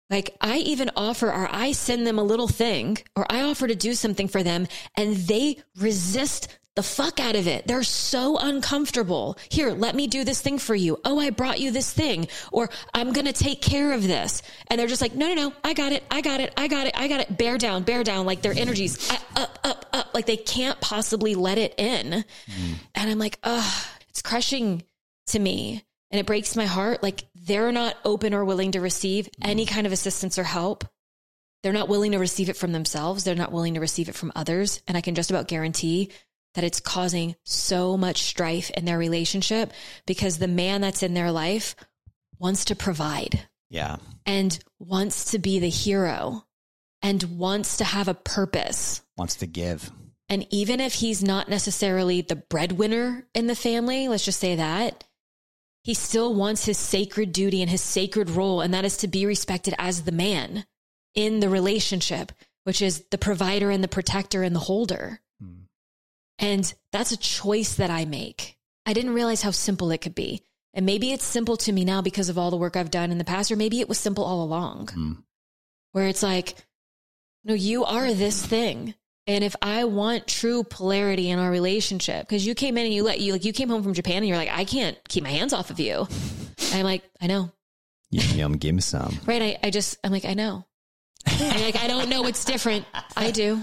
[0.09, 3.75] like I even offer or I send them a little thing or I offer to
[3.75, 7.65] do something for them and they resist the fuck out of it.
[7.65, 9.35] They're so uncomfortable.
[9.49, 10.99] Here, let me do this thing for you.
[11.03, 14.43] Oh, I brought you this thing or I'm going to take care of this.
[14.67, 16.03] And they're just like, no, no, no, I got it.
[16.11, 16.53] I got it.
[16.55, 16.93] I got it.
[16.95, 17.35] I got it.
[17.35, 18.27] Bear down, bear down.
[18.27, 20.13] Like their energies I- up, up, up.
[20.13, 22.23] like they can't possibly let it in.
[22.45, 22.73] Mm.
[22.93, 24.83] And I'm like, ugh, it's crushing
[25.27, 25.83] to me.
[26.11, 27.01] And it breaks my heart.
[27.01, 30.85] Like they're not open or willing to receive any kind of assistance or help.
[31.63, 33.23] They're not willing to receive it from themselves.
[33.23, 34.81] They're not willing to receive it from others.
[34.87, 36.11] And I can just about guarantee
[36.53, 39.71] that it's causing so much strife in their relationship
[40.05, 41.75] because the man that's in their life
[42.39, 43.97] wants to provide Yeah.
[44.25, 46.45] and wants to be the hero
[47.01, 49.01] and wants to have a purpose.
[49.17, 49.91] Wants to give.
[50.29, 55.03] And even if he's not necessarily the breadwinner in the family, let's just say that,
[55.87, 59.25] he still wants his sacred duty and his sacred role, and that is to be
[59.25, 60.65] respected as the man
[61.15, 62.33] in the relationship,
[62.65, 65.21] which is the provider and the protector and the holder.
[65.41, 65.61] Mm.
[66.39, 68.57] And that's a choice that I make.
[68.85, 70.43] I didn't realize how simple it could be.
[70.73, 73.17] And maybe it's simple to me now because of all the work I've done in
[73.17, 75.23] the past, or maybe it was simple all along, Mm.
[75.93, 76.55] where it's like,
[77.45, 78.93] no, you are this thing.
[79.27, 83.03] And if I want true polarity in our relationship, because you came in and you
[83.03, 85.29] let you like you came home from Japan and you're like, I can't keep my
[85.29, 86.07] hands off of you.
[86.73, 87.51] I'm like, I know.
[88.09, 89.17] Yum, yum, give me some.
[89.25, 89.41] Right.
[89.41, 90.65] I, I just I'm like, I know.
[91.25, 92.85] I like I don't know what's different.
[93.17, 93.61] I do.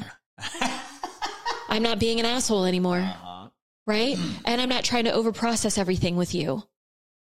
[1.70, 2.98] I'm not being an asshole anymore.
[2.98, 3.48] Uh-huh.
[3.86, 4.18] Right.
[4.44, 6.62] And I'm not trying to overprocess everything with you.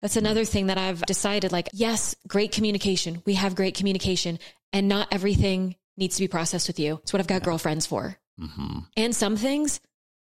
[0.01, 3.23] That's another thing that I've decided like, yes, great communication.
[3.25, 4.38] We have great communication
[4.73, 6.99] and not everything needs to be processed with you.
[7.03, 8.17] It's what I've got girlfriends for.
[8.39, 9.79] Hmm And some things,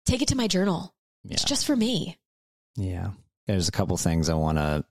[0.07, 0.95] take it to my journal.
[1.25, 1.35] Yeah.
[1.35, 2.19] It's just for me.
[2.77, 3.11] Yeah.
[3.47, 4.85] There's a couple things I want to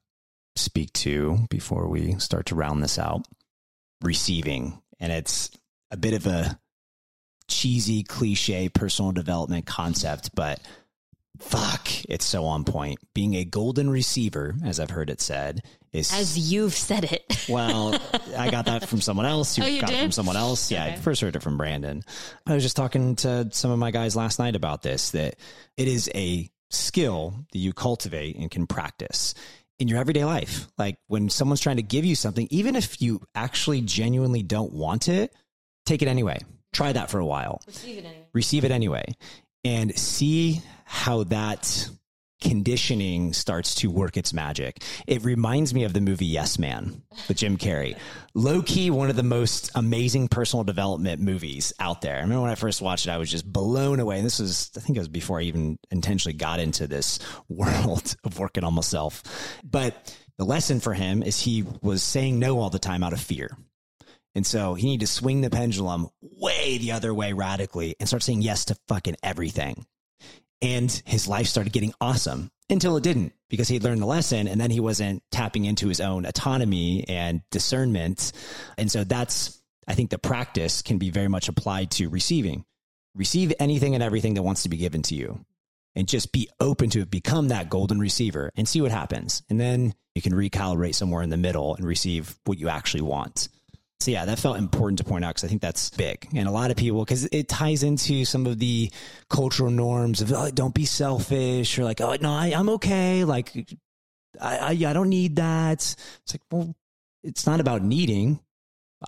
[0.55, 3.25] speak to before we start to round this out.
[4.01, 5.51] Receiving, and it's
[5.91, 6.57] a bit of a
[7.49, 10.61] cheesy, cliche personal development concept, but
[11.39, 12.99] fuck, it's so on point.
[13.13, 17.45] Being a golden receiver, as I've heard it said, is As you've said it.
[17.49, 17.99] well,
[18.37, 20.01] I got that from someone else who Oh, you got it did?
[20.03, 20.71] from someone else.
[20.71, 22.03] Yeah, I first heard it from Brandon.
[22.45, 25.35] I was just talking to some of my guys last night about this that
[25.77, 29.33] it is a skill that you cultivate and can practice
[29.79, 30.67] in your everyday life.
[30.77, 35.07] Like when someone's trying to give you something, even if you actually genuinely don't want
[35.09, 35.33] it,
[35.85, 36.39] take it anyway.
[36.73, 38.25] Try that for a while Receive it anyway.
[38.33, 39.05] receive it anyway
[39.65, 41.89] and see how that
[42.41, 44.83] conditioning starts to work its magic.
[45.07, 47.97] It reminds me of the movie Yes Man with Jim Carrey.
[48.33, 52.15] Low key, one of the most amazing personal development movies out there.
[52.15, 54.17] I remember when I first watched it, I was just blown away.
[54.17, 58.15] And this was, I think it was before I even intentionally got into this world
[58.23, 59.23] of working on myself.
[59.63, 63.19] But the lesson for him is he was saying no all the time out of
[63.19, 63.57] fear.
[64.35, 68.23] And so he needed to swing the pendulum way the other way radically and start
[68.23, 69.85] saying yes to fucking everything.
[70.61, 74.59] And his life started getting awesome until it didn't because he learned the lesson and
[74.59, 78.31] then he wasn't tapping into his own autonomy and discernment.
[78.77, 82.65] And so that's, I think the practice can be very much applied to receiving.
[83.15, 85.43] Receive anything and everything that wants to be given to you
[85.95, 89.41] and just be open to it, become that golden receiver and see what happens.
[89.49, 93.49] And then you can recalibrate somewhere in the middle and receive what you actually want.
[94.01, 96.51] So yeah, that felt important to point out because I think that's big, and a
[96.51, 98.89] lot of people because it ties into some of the
[99.29, 103.51] cultural norms of oh, don't be selfish or like oh no I, I'm okay like
[104.39, 105.73] I, I I don't need that.
[106.23, 106.73] It's like well,
[107.23, 108.39] it's not about needing.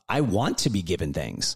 [0.10, 1.56] I want to be given things.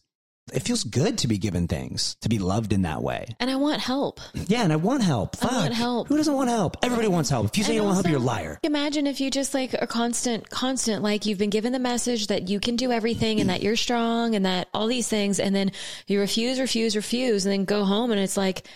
[0.54, 3.26] It feels good to be given things, to be loved in that way.
[3.40, 4.20] And I want help.
[4.34, 5.44] Yeah, and I want help.
[5.44, 6.08] I want help.
[6.08, 6.78] Who doesn't want help?
[6.84, 7.48] Everybody wants help.
[7.48, 8.60] If you say And you don't want help, you're a liar.
[8.62, 12.48] Imagine if you just like are constant, constant, like you've been given the message that
[12.48, 15.72] you can do everything and that you're strong and that all these things, and then
[16.06, 18.68] you refuse, refuse, refuse, and then go home and it's like,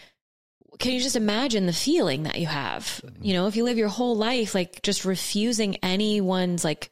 [0.80, 3.00] can you just imagine the feeling that you have?
[3.22, 6.90] You know, if you live your whole life like just refusing anyone's like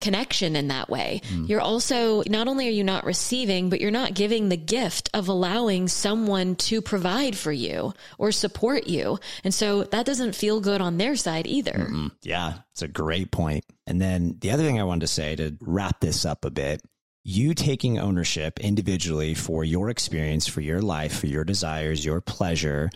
[0.00, 1.20] connection in that way.
[1.46, 5.28] You're also not only are you not receiving, but you're not giving the gift of
[5.28, 9.18] allowing someone to provide for you or support you.
[9.44, 11.72] And so that doesn't feel good on their side either.
[11.72, 13.64] Mm, Yeah, it's a great point.
[13.86, 16.82] And then the other thing I wanted to say to wrap this up a bit
[17.24, 22.88] you taking ownership individually for your experience, for your life, for your desires, your pleasure,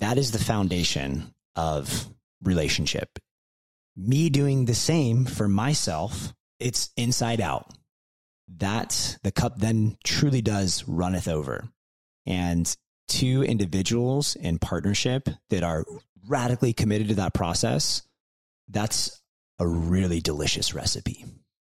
[0.00, 2.08] that is the foundation of
[2.42, 3.18] relationship.
[3.96, 7.72] Me doing the same for myself, it's inside out.
[8.58, 11.68] That the cup then truly does runneth over.
[12.26, 12.76] And
[13.08, 15.84] two individuals in partnership that are
[16.28, 18.02] radically committed to that process,
[18.68, 19.20] that's
[19.58, 21.24] a really delicious recipe.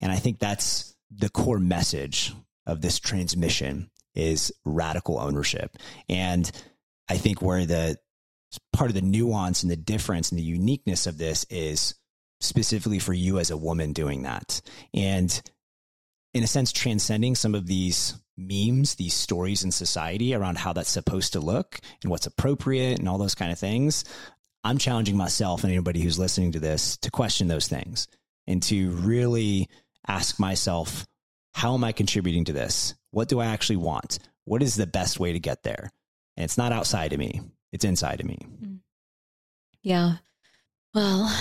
[0.01, 2.33] And I think that's the core message
[2.67, 5.77] of this transmission is radical ownership.
[6.09, 6.51] And
[7.09, 7.99] I think where the
[8.73, 11.95] part of the nuance and the difference and the uniqueness of this is
[12.41, 14.61] specifically for you as a woman doing that.
[14.93, 15.41] And
[16.35, 20.91] in a sense, transcending some of these memes, these stories in society around how that's
[20.91, 24.05] supposed to look and what's appropriate and all those kind of things.
[24.63, 28.09] I'm challenging myself and anybody who's listening to this to question those things
[28.47, 29.69] and to really
[30.07, 31.07] ask myself,
[31.55, 32.95] how am I contributing to this?
[33.13, 34.19] What do I actually want?
[34.45, 35.91] What is the best way to get there?
[36.37, 37.41] And it's not outside of me,
[37.73, 38.37] it's inside of me.
[38.37, 38.75] Hmm.
[39.83, 40.17] Yeah.
[40.95, 41.35] Well,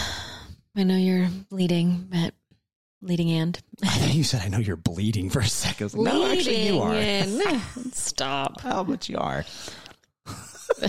[0.76, 2.34] I know you're bleeding, but
[3.02, 5.94] leading and I thought you said, I know you're bleeding for a second.
[5.94, 7.62] Like, no, actually, you are.
[7.94, 8.62] Stop.
[8.62, 9.46] How much you are.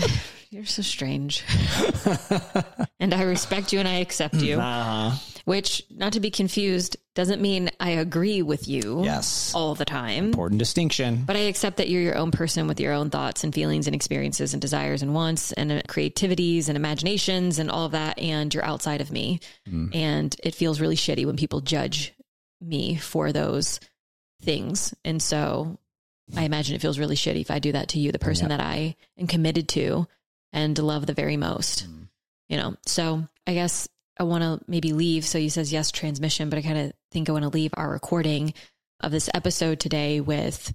[0.49, 1.43] You're so strange.
[2.99, 5.17] and I respect you and I accept you, Uh-huh.
[5.45, 9.51] which, not to be confused, doesn't mean I agree with you Yes.
[9.53, 10.25] all the time.
[10.25, 11.23] Important distinction.
[11.25, 13.95] But I accept that you're your own person with your own thoughts and feelings and
[13.95, 18.17] experiences and desires and wants and uh, creativities and imaginations and all of that.
[18.19, 19.39] And you're outside of me.
[19.93, 22.13] And it feels really shitty when people judge
[22.61, 23.79] me for those
[24.41, 24.93] things.
[25.03, 25.77] And so
[26.35, 28.59] I imagine it feels really shitty if I do that to you, the person that
[28.61, 30.07] I am committed to
[30.53, 31.85] and love the very most.
[31.85, 32.03] Mm-hmm.
[32.49, 33.87] You know, so I guess
[34.19, 35.25] I want to maybe leave.
[35.25, 37.89] So you says yes, transmission, but I kind of think I want to leave our
[37.89, 38.53] recording
[39.01, 40.73] of this episode today with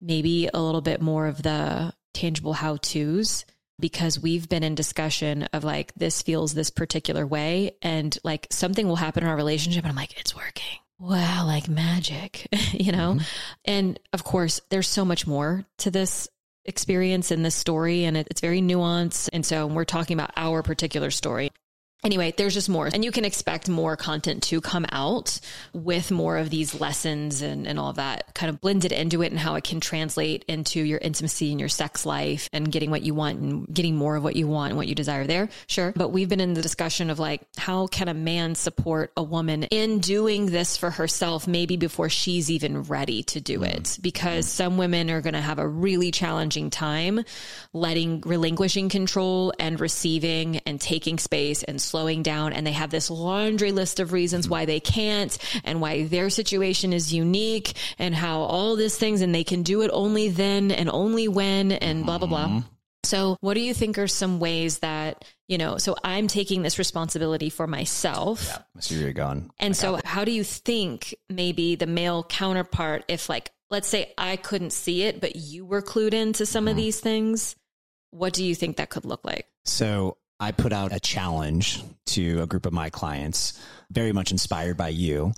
[0.00, 3.44] maybe a little bit more of the tangible how to's
[3.80, 8.86] because we've been in discussion of like this feels this particular way and like something
[8.86, 10.78] will happen in our relationship and I'm like it's working.
[10.98, 13.14] Wow, like magic, you know?
[13.14, 13.24] Mm-hmm.
[13.64, 16.28] And of course, there's so much more to this
[16.64, 20.62] experience in this story and it, it's very nuanced and so we're talking about our
[20.62, 21.50] particular story
[22.04, 22.88] anyway, there's just more.
[22.92, 25.40] And you can expect more content to come out
[25.72, 29.38] with more of these lessons and, and all that kind of blended into it and
[29.38, 33.14] how it can translate into your intimacy and your sex life and getting what you
[33.14, 35.48] want and getting more of what you want and what you desire there.
[35.66, 35.92] Sure.
[35.96, 39.64] But we've been in the discussion of like, how can a man support a woman
[39.64, 43.78] in doing this for herself, maybe before she's even ready to do mm-hmm.
[43.78, 43.98] it?
[44.00, 44.64] Because mm-hmm.
[44.64, 47.24] some women are going to have a really challenging time
[47.72, 52.52] letting relinquishing control and receiving and taking space and slowing down.
[52.52, 56.92] And they have this laundry list of reasons why they can't and why their situation
[56.92, 60.90] is unique and how all these things and they can do it only then and
[60.90, 62.48] only when and blah, blah, blah.
[62.48, 62.58] Mm-hmm.
[63.04, 66.80] So, what do you think are some ways that, you know, so I'm taking this
[66.80, 68.44] responsibility for myself.
[68.44, 69.50] Yeah, I see where you're going.
[69.60, 74.34] And so, how do you think maybe the male counterpart, if like, let's say I
[74.34, 76.78] couldn't see it, but you were clued into some of mm-hmm.
[76.78, 77.54] these things,
[78.10, 79.46] what do you think that could look like?
[79.64, 83.58] So I put out a challenge to a group of my clients,
[83.90, 85.32] very much inspired by you.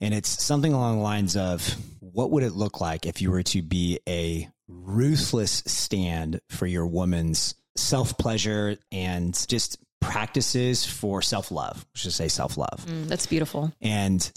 [0.00, 3.42] And it's something along the lines of what would it look like if you were
[3.44, 11.50] to be a ruthless stand for your woman's self pleasure and just practices for self
[11.50, 11.86] love?
[11.94, 12.84] Let's just say self love.
[12.86, 13.72] Mm, that's beautiful.
[13.80, 14.30] And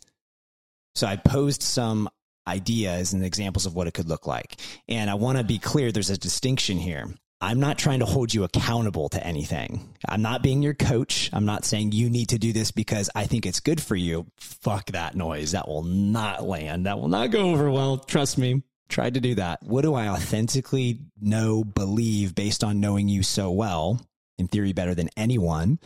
[0.96, 2.10] so I posed some
[2.48, 4.56] ideas and examples of what it could look like.
[4.88, 7.06] And I want to be clear there's a distinction here.
[7.42, 9.94] I'm not trying to hold you accountable to anything.
[10.08, 11.30] I'm not being your coach.
[11.32, 14.26] I'm not saying you need to do this because I think it's good for you.
[14.38, 15.52] Fuck that noise.
[15.52, 16.86] That will not land.
[16.86, 17.98] That will not go over well.
[17.98, 18.64] Trust me.
[18.90, 19.64] Tried to do that.
[19.64, 24.06] What do I authentically know, believe based on knowing you so well,
[24.38, 25.80] in theory, better than anyone,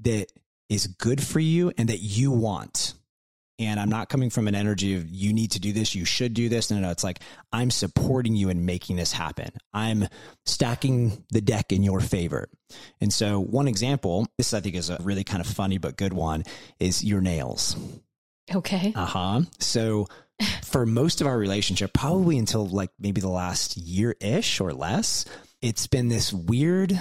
[0.00, 0.32] that
[0.68, 2.94] is good for you and that you want?
[3.60, 6.32] And I'm not coming from an energy of you need to do this, you should
[6.32, 6.70] do this.
[6.70, 7.20] No, no, it's like
[7.52, 9.50] I'm supporting you in making this happen.
[9.74, 10.08] I'm
[10.46, 12.48] stacking the deck in your favor.
[13.02, 16.14] And so, one example, this I think is a really kind of funny but good
[16.14, 16.44] one,
[16.78, 17.76] is your nails.
[18.52, 18.94] Okay.
[18.96, 19.40] Uh huh.
[19.58, 20.06] So,
[20.64, 25.26] for most of our relationship, probably until like maybe the last year ish or less,
[25.60, 26.98] it's been this weird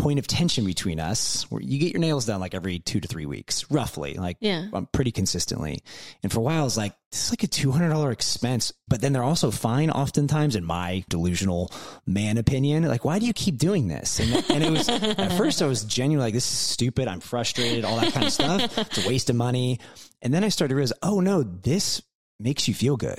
[0.00, 3.08] point of tension between us where you get your nails done like every two to
[3.08, 4.68] three weeks, roughly, like Yeah.
[4.72, 5.82] um, pretty consistently.
[6.22, 9.22] And for a while, it's like, this is like a $200 expense, but then they're
[9.22, 11.72] also fine oftentimes in my delusional
[12.06, 12.82] man opinion.
[12.84, 14.20] Like, why do you keep doing this?
[14.20, 17.08] And, and it was, at first I was genuinely like, this is stupid.
[17.08, 18.78] I'm frustrated, all that kind of stuff.
[18.78, 19.80] It's a waste of money.
[20.22, 22.02] And then I started to realize, oh no, this
[22.38, 23.18] makes you feel good.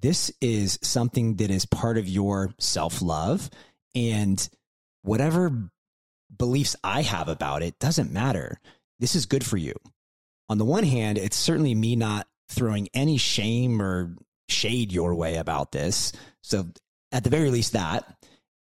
[0.00, 3.48] This is something that is part of your self love
[3.94, 4.48] and
[5.02, 5.70] whatever
[6.36, 8.60] beliefs I have about it doesn't matter.
[8.98, 9.74] This is good for you.
[10.48, 14.14] On the one hand, it's certainly me not throwing any shame or
[14.48, 16.12] shade your way about this.
[16.42, 16.66] So,
[17.10, 18.04] at the very least, that.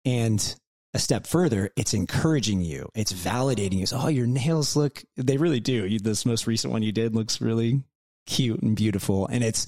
[0.05, 0.55] And
[0.93, 3.85] a step further, it's encouraging you, it's validating you.
[3.85, 5.85] So, oh, your nails look, they really do.
[5.85, 7.83] You, this most recent one you did looks really
[8.27, 9.27] cute and beautiful.
[9.27, 9.65] And it's,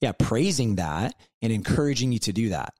[0.00, 2.74] yeah, praising that and encouraging you to do that.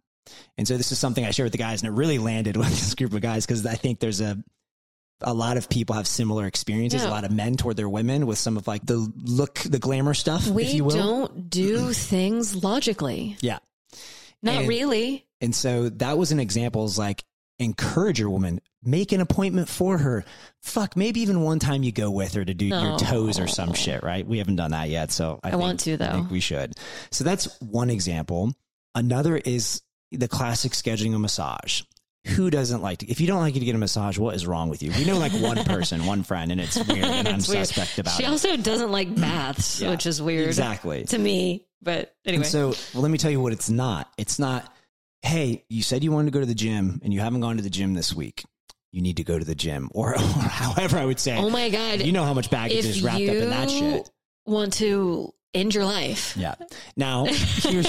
[0.59, 2.69] And so this is something I shared with the guys, and it really landed with
[2.69, 4.37] this group of guys because I think there's a
[5.23, 7.03] a lot of people have similar experiences.
[7.03, 7.09] Yeah.
[7.09, 10.15] A lot of men toward their women with some of like the look, the glamour
[10.15, 10.97] stuff, We if you will.
[10.97, 13.37] don't do things logically.
[13.43, 13.59] Yeah.
[14.43, 15.27] Not And- really.
[15.43, 17.23] And so that was an example is like
[17.59, 20.25] encourage your woman, make an appointment for her.
[20.63, 23.75] Fuck, maybe even one time you go with her to do your toes or some
[23.75, 24.27] shit, right?
[24.27, 25.11] We haven't done that yet.
[25.13, 26.07] So I, I think- want to, though.
[26.07, 26.73] I think we should.
[27.11, 28.55] So that's one example.
[28.95, 31.83] Another is the classic scheduling a massage.
[32.27, 33.11] Who doesn't like to?
[33.11, 34.93] If you don't like you to get a massage, what is wrong with you?
[34.93, 37.43] We know like one person, one friend, and it's weird, and I'm weird.
[37.67, 38.29] suspect about She it.
[38.29, 41.05] also doesn't like baths, Yeah, which is weird Exactly.
[41.05, 41.67] to me.
[41.81, 44.13] But anyway, And so, well, let me tell you what it's not.
[44.19, 44.71] It's not,
[45.23, 47.63] hey, you said you wanted to go to the gym and you haven't gone to
[47.63, 48.45] the gym this week.
[48.93, 51.39] You need to go to the gym, or, or however I would say.
[51.39, 54.11] oh my god, you know how much baggage is wrapped up in that shit.
[54.45, 56.55] want to end your life, Yeah.
[56.97, 57.89] Now, here's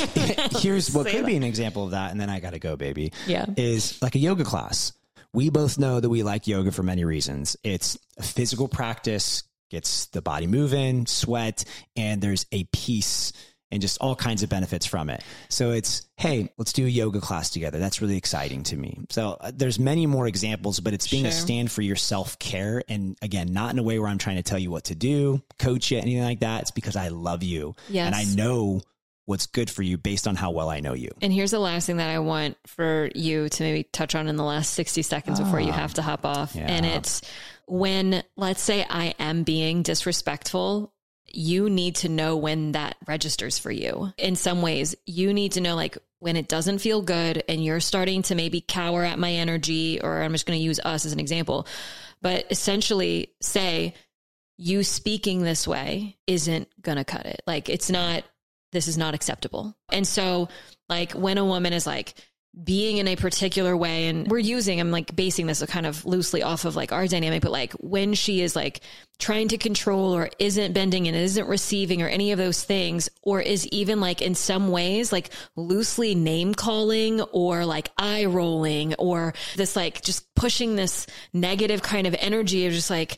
[0.61, 1.27] here's what Say could that.
[1.27, 3.13] be an example of that, and then I got to go, baby.
[3.27, 4.93] yeah, Is like a yoga class.
[5.33, 7.55] We both know that we like yoga for many reasons.
[7.63, 11.63] It's a physical practice, gets the body moving, sweat,
[11.95, 13.31] and there's a peace
[13.71, 15.23] and just all kinds of benefits from it.
[15.49, 17.79] So it's, hey, let's do a yoga class together.
[17.79, 18.99] That's really exciting to me.
[19.09, 22.83] So uh, there's many more examples, but it's being a stand for your self care.
[22.87, 25.41] And again, not in a way where I'm trying to tell you what to do,
[25.59, 26.63] coach you, anything like that.
[26.63, 27.75] It's because I love you.
[27.89, 28.07] Yes.
[28.07, 28.81] And I know
[29.25, 31.09] what's good for you based on how well I know you.
[31.21, 34.35] And here's the last thing that I want for you to maybe touch on in
[34.35, 36.53] the last 60 seconds before you have to hop off.
[36.55, 36.59] Ah.
[36.59, 36.65] Yeah.
[36.67, 37.21] And it's
[37.65, 40.93] when, let's say, I am being disrespectful,
[41.33, 44.13] you need to know when that registers for you.
[44.17, 47.79] In some ways, you need to know like when it doesn't feel good and you're
[47.79, 51.13] starting to maybe cower at my energy, or I'm just going to use us as
[51.13, 51.67] an example,
[52.21, 53.95] but essentially say,
[54.57, 57.41] you speaking this way isn't going to cut it.
[57.47, 58.23] Like it's not,
[58.71, 59.75] this is not acceptable.
[59.89, 60.49] And so,
[60.87, 62.13] like, when a woman is like
[62.63, 66.43] being in a particular way, and we're using, I'm like basing this kind of loosely
[66.43, 68.81] off of like our dynamic, but like when she is like
[69.19, 73.39] trying to control or isn't bending and isn't receiving or any of those things, or
[73.39, 79.33] is even like in some ways like loosely name calling or like eye rolling or
[79.55, 83.17] this like just pushing this negative kind of energy of just like,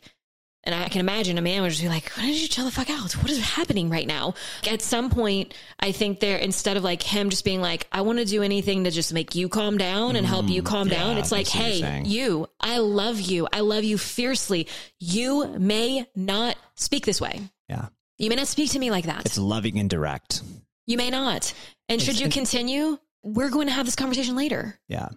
[0.66, 2.72] and I can imagine a man would just be like, why don't you chill the
[2.72, 3.12] fuck out?
[3.14, 4.36] What is happening right now?
[4.70, 8.20] At some point, I think there, instead of like him just being like, I want
[8.20, 11.00] to do anything to just make you calm down and help you mm, calm yeah,
[11.00, 11.18] down.
[11.18, 13.48] It's like, see what you're hey, you, I love you.
[13.52, 14.68] I love you fiercely.
[15.00, 17.42] You may not speak this way.
[17.68, 17.88] Yeah.
[18.18, 19.26] You may not speak to me like that.
[19.26, 20.42] It's loving and direct.
[20.86, 21.54] you may not.
[21.90, 24.80] And should you continue, we're going to have this conversation later.
[24.88, 25.10] Yeah.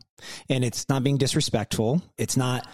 [0.48, 2.02] And it's not being disrespectful.
[2.18, 2.66] It's not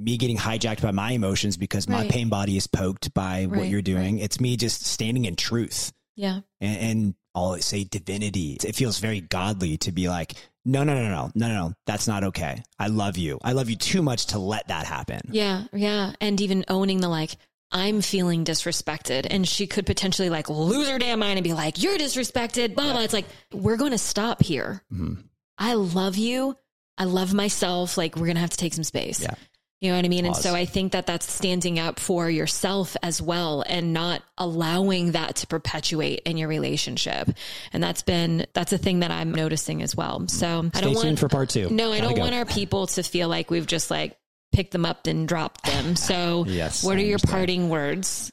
[0.00, 3.82] me getting hijacked by my emotions because my pain body is poked by what you're
[3.82, 4.18] doing.
[4.18, 6.40] It's me just standing in truth Yeah.
[6.60, 8.56] and, and I'll say divinity.
[8.64, 10.34] It feels very godly to be like,
[10.64, 11.74] no, no, no, no, no, no, no.
[11.86, 12.62] That's not okay.
[12.78, 13.38] I love you.
[13.42, 15.20] I love you too much to let that happen.
[15.30, 16.12] Yeah, yeah.
[16.20, 17.36] And even owning the like,
[17.72, 19.26] I'm feeling disrespected.
[19.30, 22.90] And she could potentially like lose her damn mind and be like, you're disrespected, blah,
[22.92, 23.02] blah.
[23.02, 24.82] It's like, we're going to stop here.
[24.92, 25.22] Mhm.
[25.56, 26.56] I love you.
[26.98, 27.96] I love myself.
[27.96, 29.22] Like, we're going to have to take some space.
[29.22, 29.34] Yeah.
[29.80, 30.26] You know what I mean?
[30.26, 35.12] And so I think that that's standing up for yourself as well and not allowing
[35.12, 37.30] that to perpetuate in your relationship.
[37.72, 40.28] And that's been, that's a thing that I'm noticing as well.
[40.28, 41.70] So I Stay don't tuned want, for part two.
[41.70, 42.20] no, I don't go.
[42.20, 44.18] want our people to feel like we've just like
[44.52, 45.96] picked them up and dropped them.
[45.96, 48.30] So, Yes, what I are your parting words?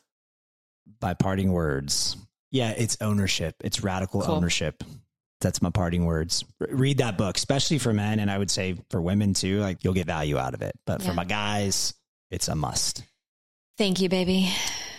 [0.99, 2.17] by parting words.
[2.51, 3.55] Yeah, it's ownership.
[3.63, 4.35] It's radical Cool.
[4.35, 4.83] ownership.
[5.41, 6.43] That's my parting words.
[6.59, 9.59] R- read that book, especially for men, and I would say for women too.
[9.59, 11.07] Like you'll get value out of it, but Yeah.
[11.09, 11.93] for my guys,
[12.31, 13.03] it's a must.
[13.77, 14.51] Thank you, baby.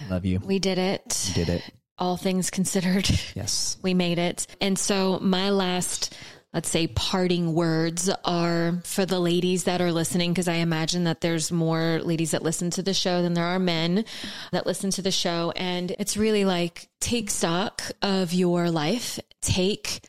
[0.09, 0.39] Love you.
[0.39, 1.30] We did it.
[1.34, 1.62] Did it?
[1.99, 3.76] All things considered, Yes.
[3.82, 4.47] we made it.
[4.61, 6.14] And so, my last,
[6.55, 11.20] let's say, parting words are for the ladies that are listening, because I imagine that
[11.20, 14.05] there's more ladies that listen to the show than there are men
[14.53, 15.53] that listen to the show.
[15.57, 20.09] And it's really like take stock of your life, take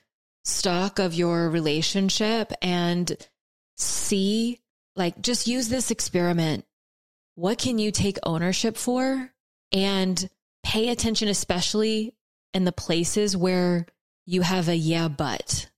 [0.50, 3.16] stock of your relationship, and
[3.78, 4.60] see,
[4.96, 6.66] like, just use this experiment.
[7.36, 9.32] What can you take ownership for?
[9.72, 10.30] And
[10.64, 12.16] pay attention, especially
[12.54, 13.86] in the places where
[14.26, 15.70] you have a yeah, but.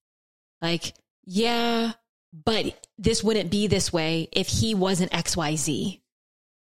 [0.61, 0.93] Like,
[1.25, 1.93] yeah,
[2.33, 6.01] but this wouldn't be this way if he wasn't XYZ.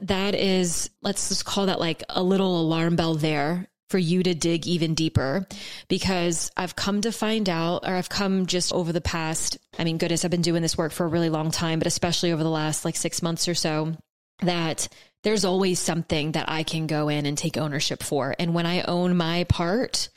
[0.01, 4.35] That is, let's just call that like a little alarm bell there for you to
[4.35, 5.47] dig even deeper
[5.89, 9.99] because I've come to find out, or I've come just over the past, I mean,
[9.99, 12.51] goodness, I've been doing this work for a really long time, but especially over the
[12.51, 13.95] last like six months or so,
[14.43, 14.89] that
[15.23, 18.35] there's always something that I can go in and take ownership for.
[18.39, 20.09] And when I own my part,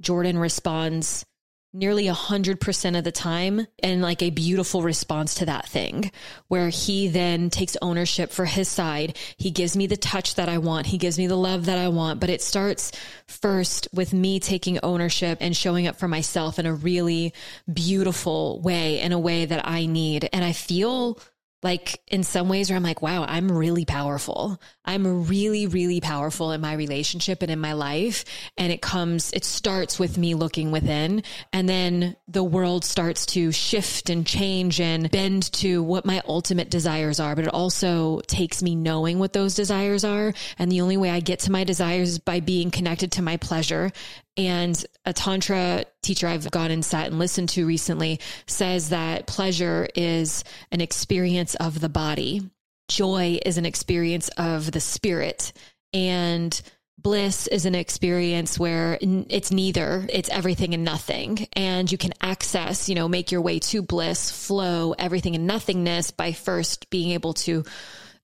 [0.00, 1.24] Jordan responds
[1.72, 6.10] nearly 100% of the time and like a beautiful response to that thing
[6.48, 9.16] where he then takes ownership for his side.
[9.36, 10.86] He gives me the touch that I want.
[10.86, 12.92] He gives me the love that I want, but it starts
[13.26, 17.34] first with me taking ownership and showing up for myself in a really
[17.72, 20.28] beautiful way, in a way that I need.
[20.32, 21.18] And I feel
[21.62, 24.60] like in some ways where I'm like, wow, I'm really powerful.
[24.84, 28.24] I'm really, really powerful in my relationship and in my life.
[28.56, 31.24] And it comes, it starts with me looking within.
[31.52, 36.70] And then the world starts to shift and change and bend to what my ultimate
[36.70, 37.34] desires are.
[37.34, 40.32] But it also takes me knowing what those desires are.
[40.58, 43.36] And the only way I get to my desires is by being connected to my
[43.36, 43.90] pleasure
[44.38, 49.88] and a Tantra teacher I've gone and sat and listened to recently says that pleasure
[49.94, 52.48] is an experience of the body,
[52.88, 55.52] joy is an experience of the spirit,
[55.92, 56.58] and
[56.96, 61.46] bliss is an experience where it's neither it's everything and nothing.
[61.54, 66.12] And you can access you know make your way to bliss flow everything and nothingness
[66.12, 67.64] by first being able to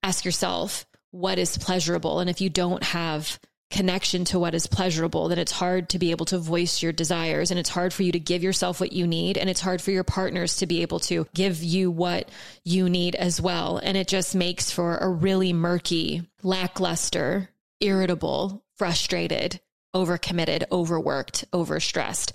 [0.02, 2.18] ask yourself what is pleasurable?
[2.18, 3.38] And if you don't have
[3.70, 7.50] connection to what is pleasurable, then it's hard to be able to voice your desires
[7.50, 9.36] and it's hard for you to give yourself what you need.
[9.36, 12.28] And it's hard for your partners to be able to give you what
[12.64, 13.78] you need as well.
[13.78, 17.50] And it just makes for a really murky, lackluster,
[17.80, 19.60] irritable, frustrated,
[19.94, 22.32] overcommitted, overworked, overstressed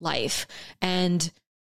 [0.00, 0.46] life.
[0.80, 1.30] And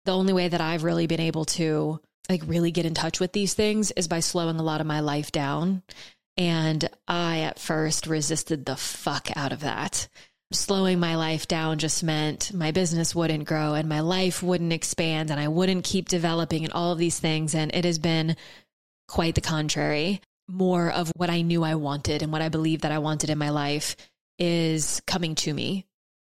[0.06, 2.00] the only way that I've really been able to
[2.30, 5.02] like really get in touch with these things is by slowing a lot of my
[5.02, 5.84] life down
[6.38, 10.08] and I at first resisted the fuck out of that.
[10.52, 15.32] Slowing my life down just meant my business wouldn't grow and my life wouldn't expand
[15.32, 17.56] and I wouldn't keep developing and all of these things.
[17.56, 18.36] And it has been
[19.08, 20.22] quite the contrary.
[20.48, 23.38] More of what I knew I wanted and what I believed that I wanted in
[23.38, 23.96] my life
[24.38, 25.86] is coming to me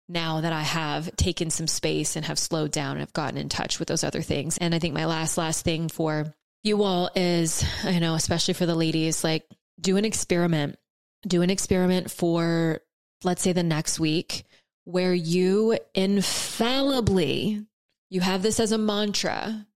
[0.08, 3.48] now that I have taken some space and have slowed down and have gotten in
[3.48, 4.58] touch with those other things.
[4.58, 8.66] And I think my last, last thing for you all is, I know, especially for
[8.66, 9.44] the ladies, like
[9.80, 10.78] do an experiment.
[11.26, 12.80] Do an experiment for,
[13.22, 14.44] let's say, the next week
[14.84, 17.64] where you infallibly,
[18.10, 19.66] you have this as a mantra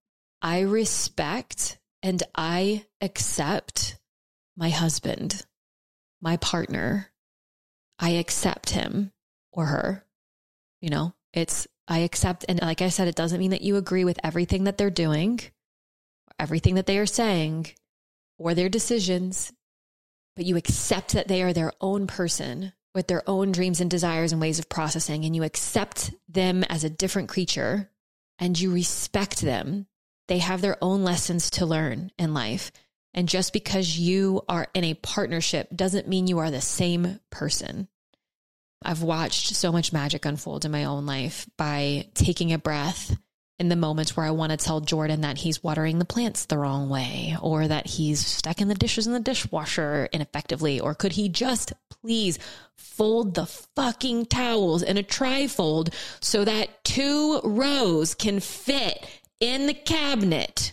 [0.41, 3.99] I respect and I accept
[4.57, 5.45] my husband,
[6.21, 7.11] my partner.
[7.99, 9.13] I accept him
[9.53, 10.05] or her.
[10.81, 12.45] You know, it's, I accept.
[12.49, 15.41] And like I said, it doesn't mean that you agree with everything that they're doing,
[16.39, 17.67] everything that they are saying,
[18.39, 19.53] or their decisions
[20.39, 24.31] but you accept that they are their own person with their own dreams and desires
[24.31, 27.91] and ways of processing, and you accept them as a different creature
[28.39, 29.89] and you respect them.
[30.29, 32.71] They have their own lessons to learn in life.
[33.13, 37.89] And just because you are in a partnership doesn't mean you are the same person.
[38.81, 43.19] I've watched so much magic unfold in my own life by taking a breath
[43.59, 46.59] in the moments where I want to tell Jordan that he's watering the plants the
[46.59, 50.79] wrong way or that he's stacking the dishes in the dishwasher ineffectively?
[50.79, 52.39] Or could he just please
[52.77, 59.05] fold the fucking towels in a trifold so that two rows can fit
[59.41, 60.73] in the cabinet?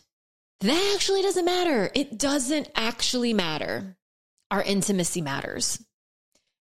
[0.61, 1.89] That actually doesn't matter.
[1.95, 3.97] It doesn't actually matter.
[4.51, 5.83] Our intimacy matters.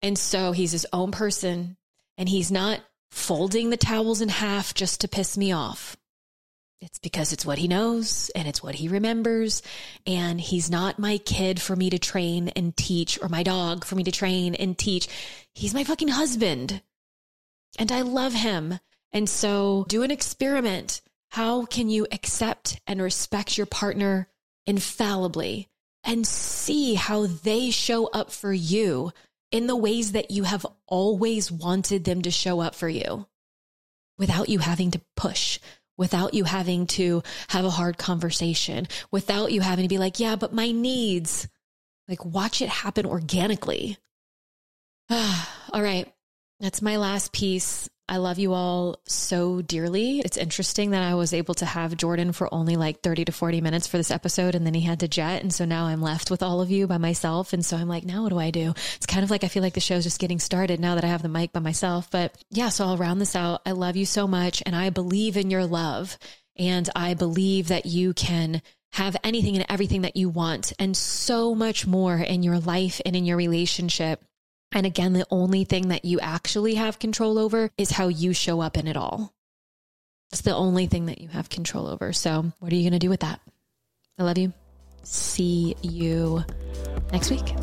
[0.03, 1.77] And so he's his own person
[2.17, 5.97] and he's not folding the towels in half just to piss me off.
[6.81, 9.63] It's because it's what he knows and it's what he remembers.
[10.07, 13.97] And he's not my kid for me to train and teach or my dog for
[13.97, 15.09] me to train and teach.
[15.55, 16.81] He's my fucking husband.
[17.79, 18.79] And I love him.
[19.13, 21.01] And so do an experiment.
[21.31, 24.29] How can you accept and respect your partner
[24.67, 25.69] infallibly
[26.05, 29.13] and see how they show up for you
[29.51, 33.27] in the ways that you have always wanted them to show up for you
[34.19, 35.59] without you having to push,
[35.99, 40.37] without you having to have a hard conversation, without you having to be like, yeah,
[40.37, 41.47] but my needs,
[42.09, 43.99] like watch it happen organically.
[45.11, 46.11] all right.
[46.61, 47.89] That's my last piece.
[48.09, 50.21] I love you all so dearly.
[50.21, 53.61] It's interesting that I was able to have Jordan for only like 30 to 40
[53.61, 55.43] minutes for this episode and then he had to jet.
[55.43, 57.53] And so now I'm left with all of you by myself.
[57.53, 58.71] And so I'm like, now what do I do?
[58.97, 61.09] It's kind of like I feel like the show's just getting started now that I
[61.09, 62.11] have the mic by myself.
[62.11, 63.61] But yeah, so I'll round this out.
[63.67, 66.17] I love you so much and I believe in your love.
[66.57, 71.55] And I believe that you can have anything and everything that you want and so
[71.55, 74.25] much more in your life and in your relationship.
[74.73, 78.61] And again, the only thing that you actually have control over is how you show
[78.61, 79.33] up in it all.
[80.31, 82.13] It's the only thing that you have control over.
[82.13, 83.41] So, what are you going to do with that?
[84.19, 84.53] I love you.
[85.03, 86.45] See you
[87.13, 87.55] next week.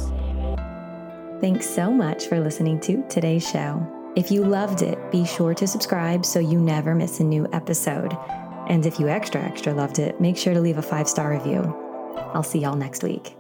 [1.42, 3.86] Thanks so much for listening to today's show.
[4.16, 8.18] If you loved it, be sure to subscribe so you never miss a new episode.
[8.68, 11.62] And if you extra, extra loved it, make sure to leave a five star review.
[12.34, 13.36] I'll see y'all next week.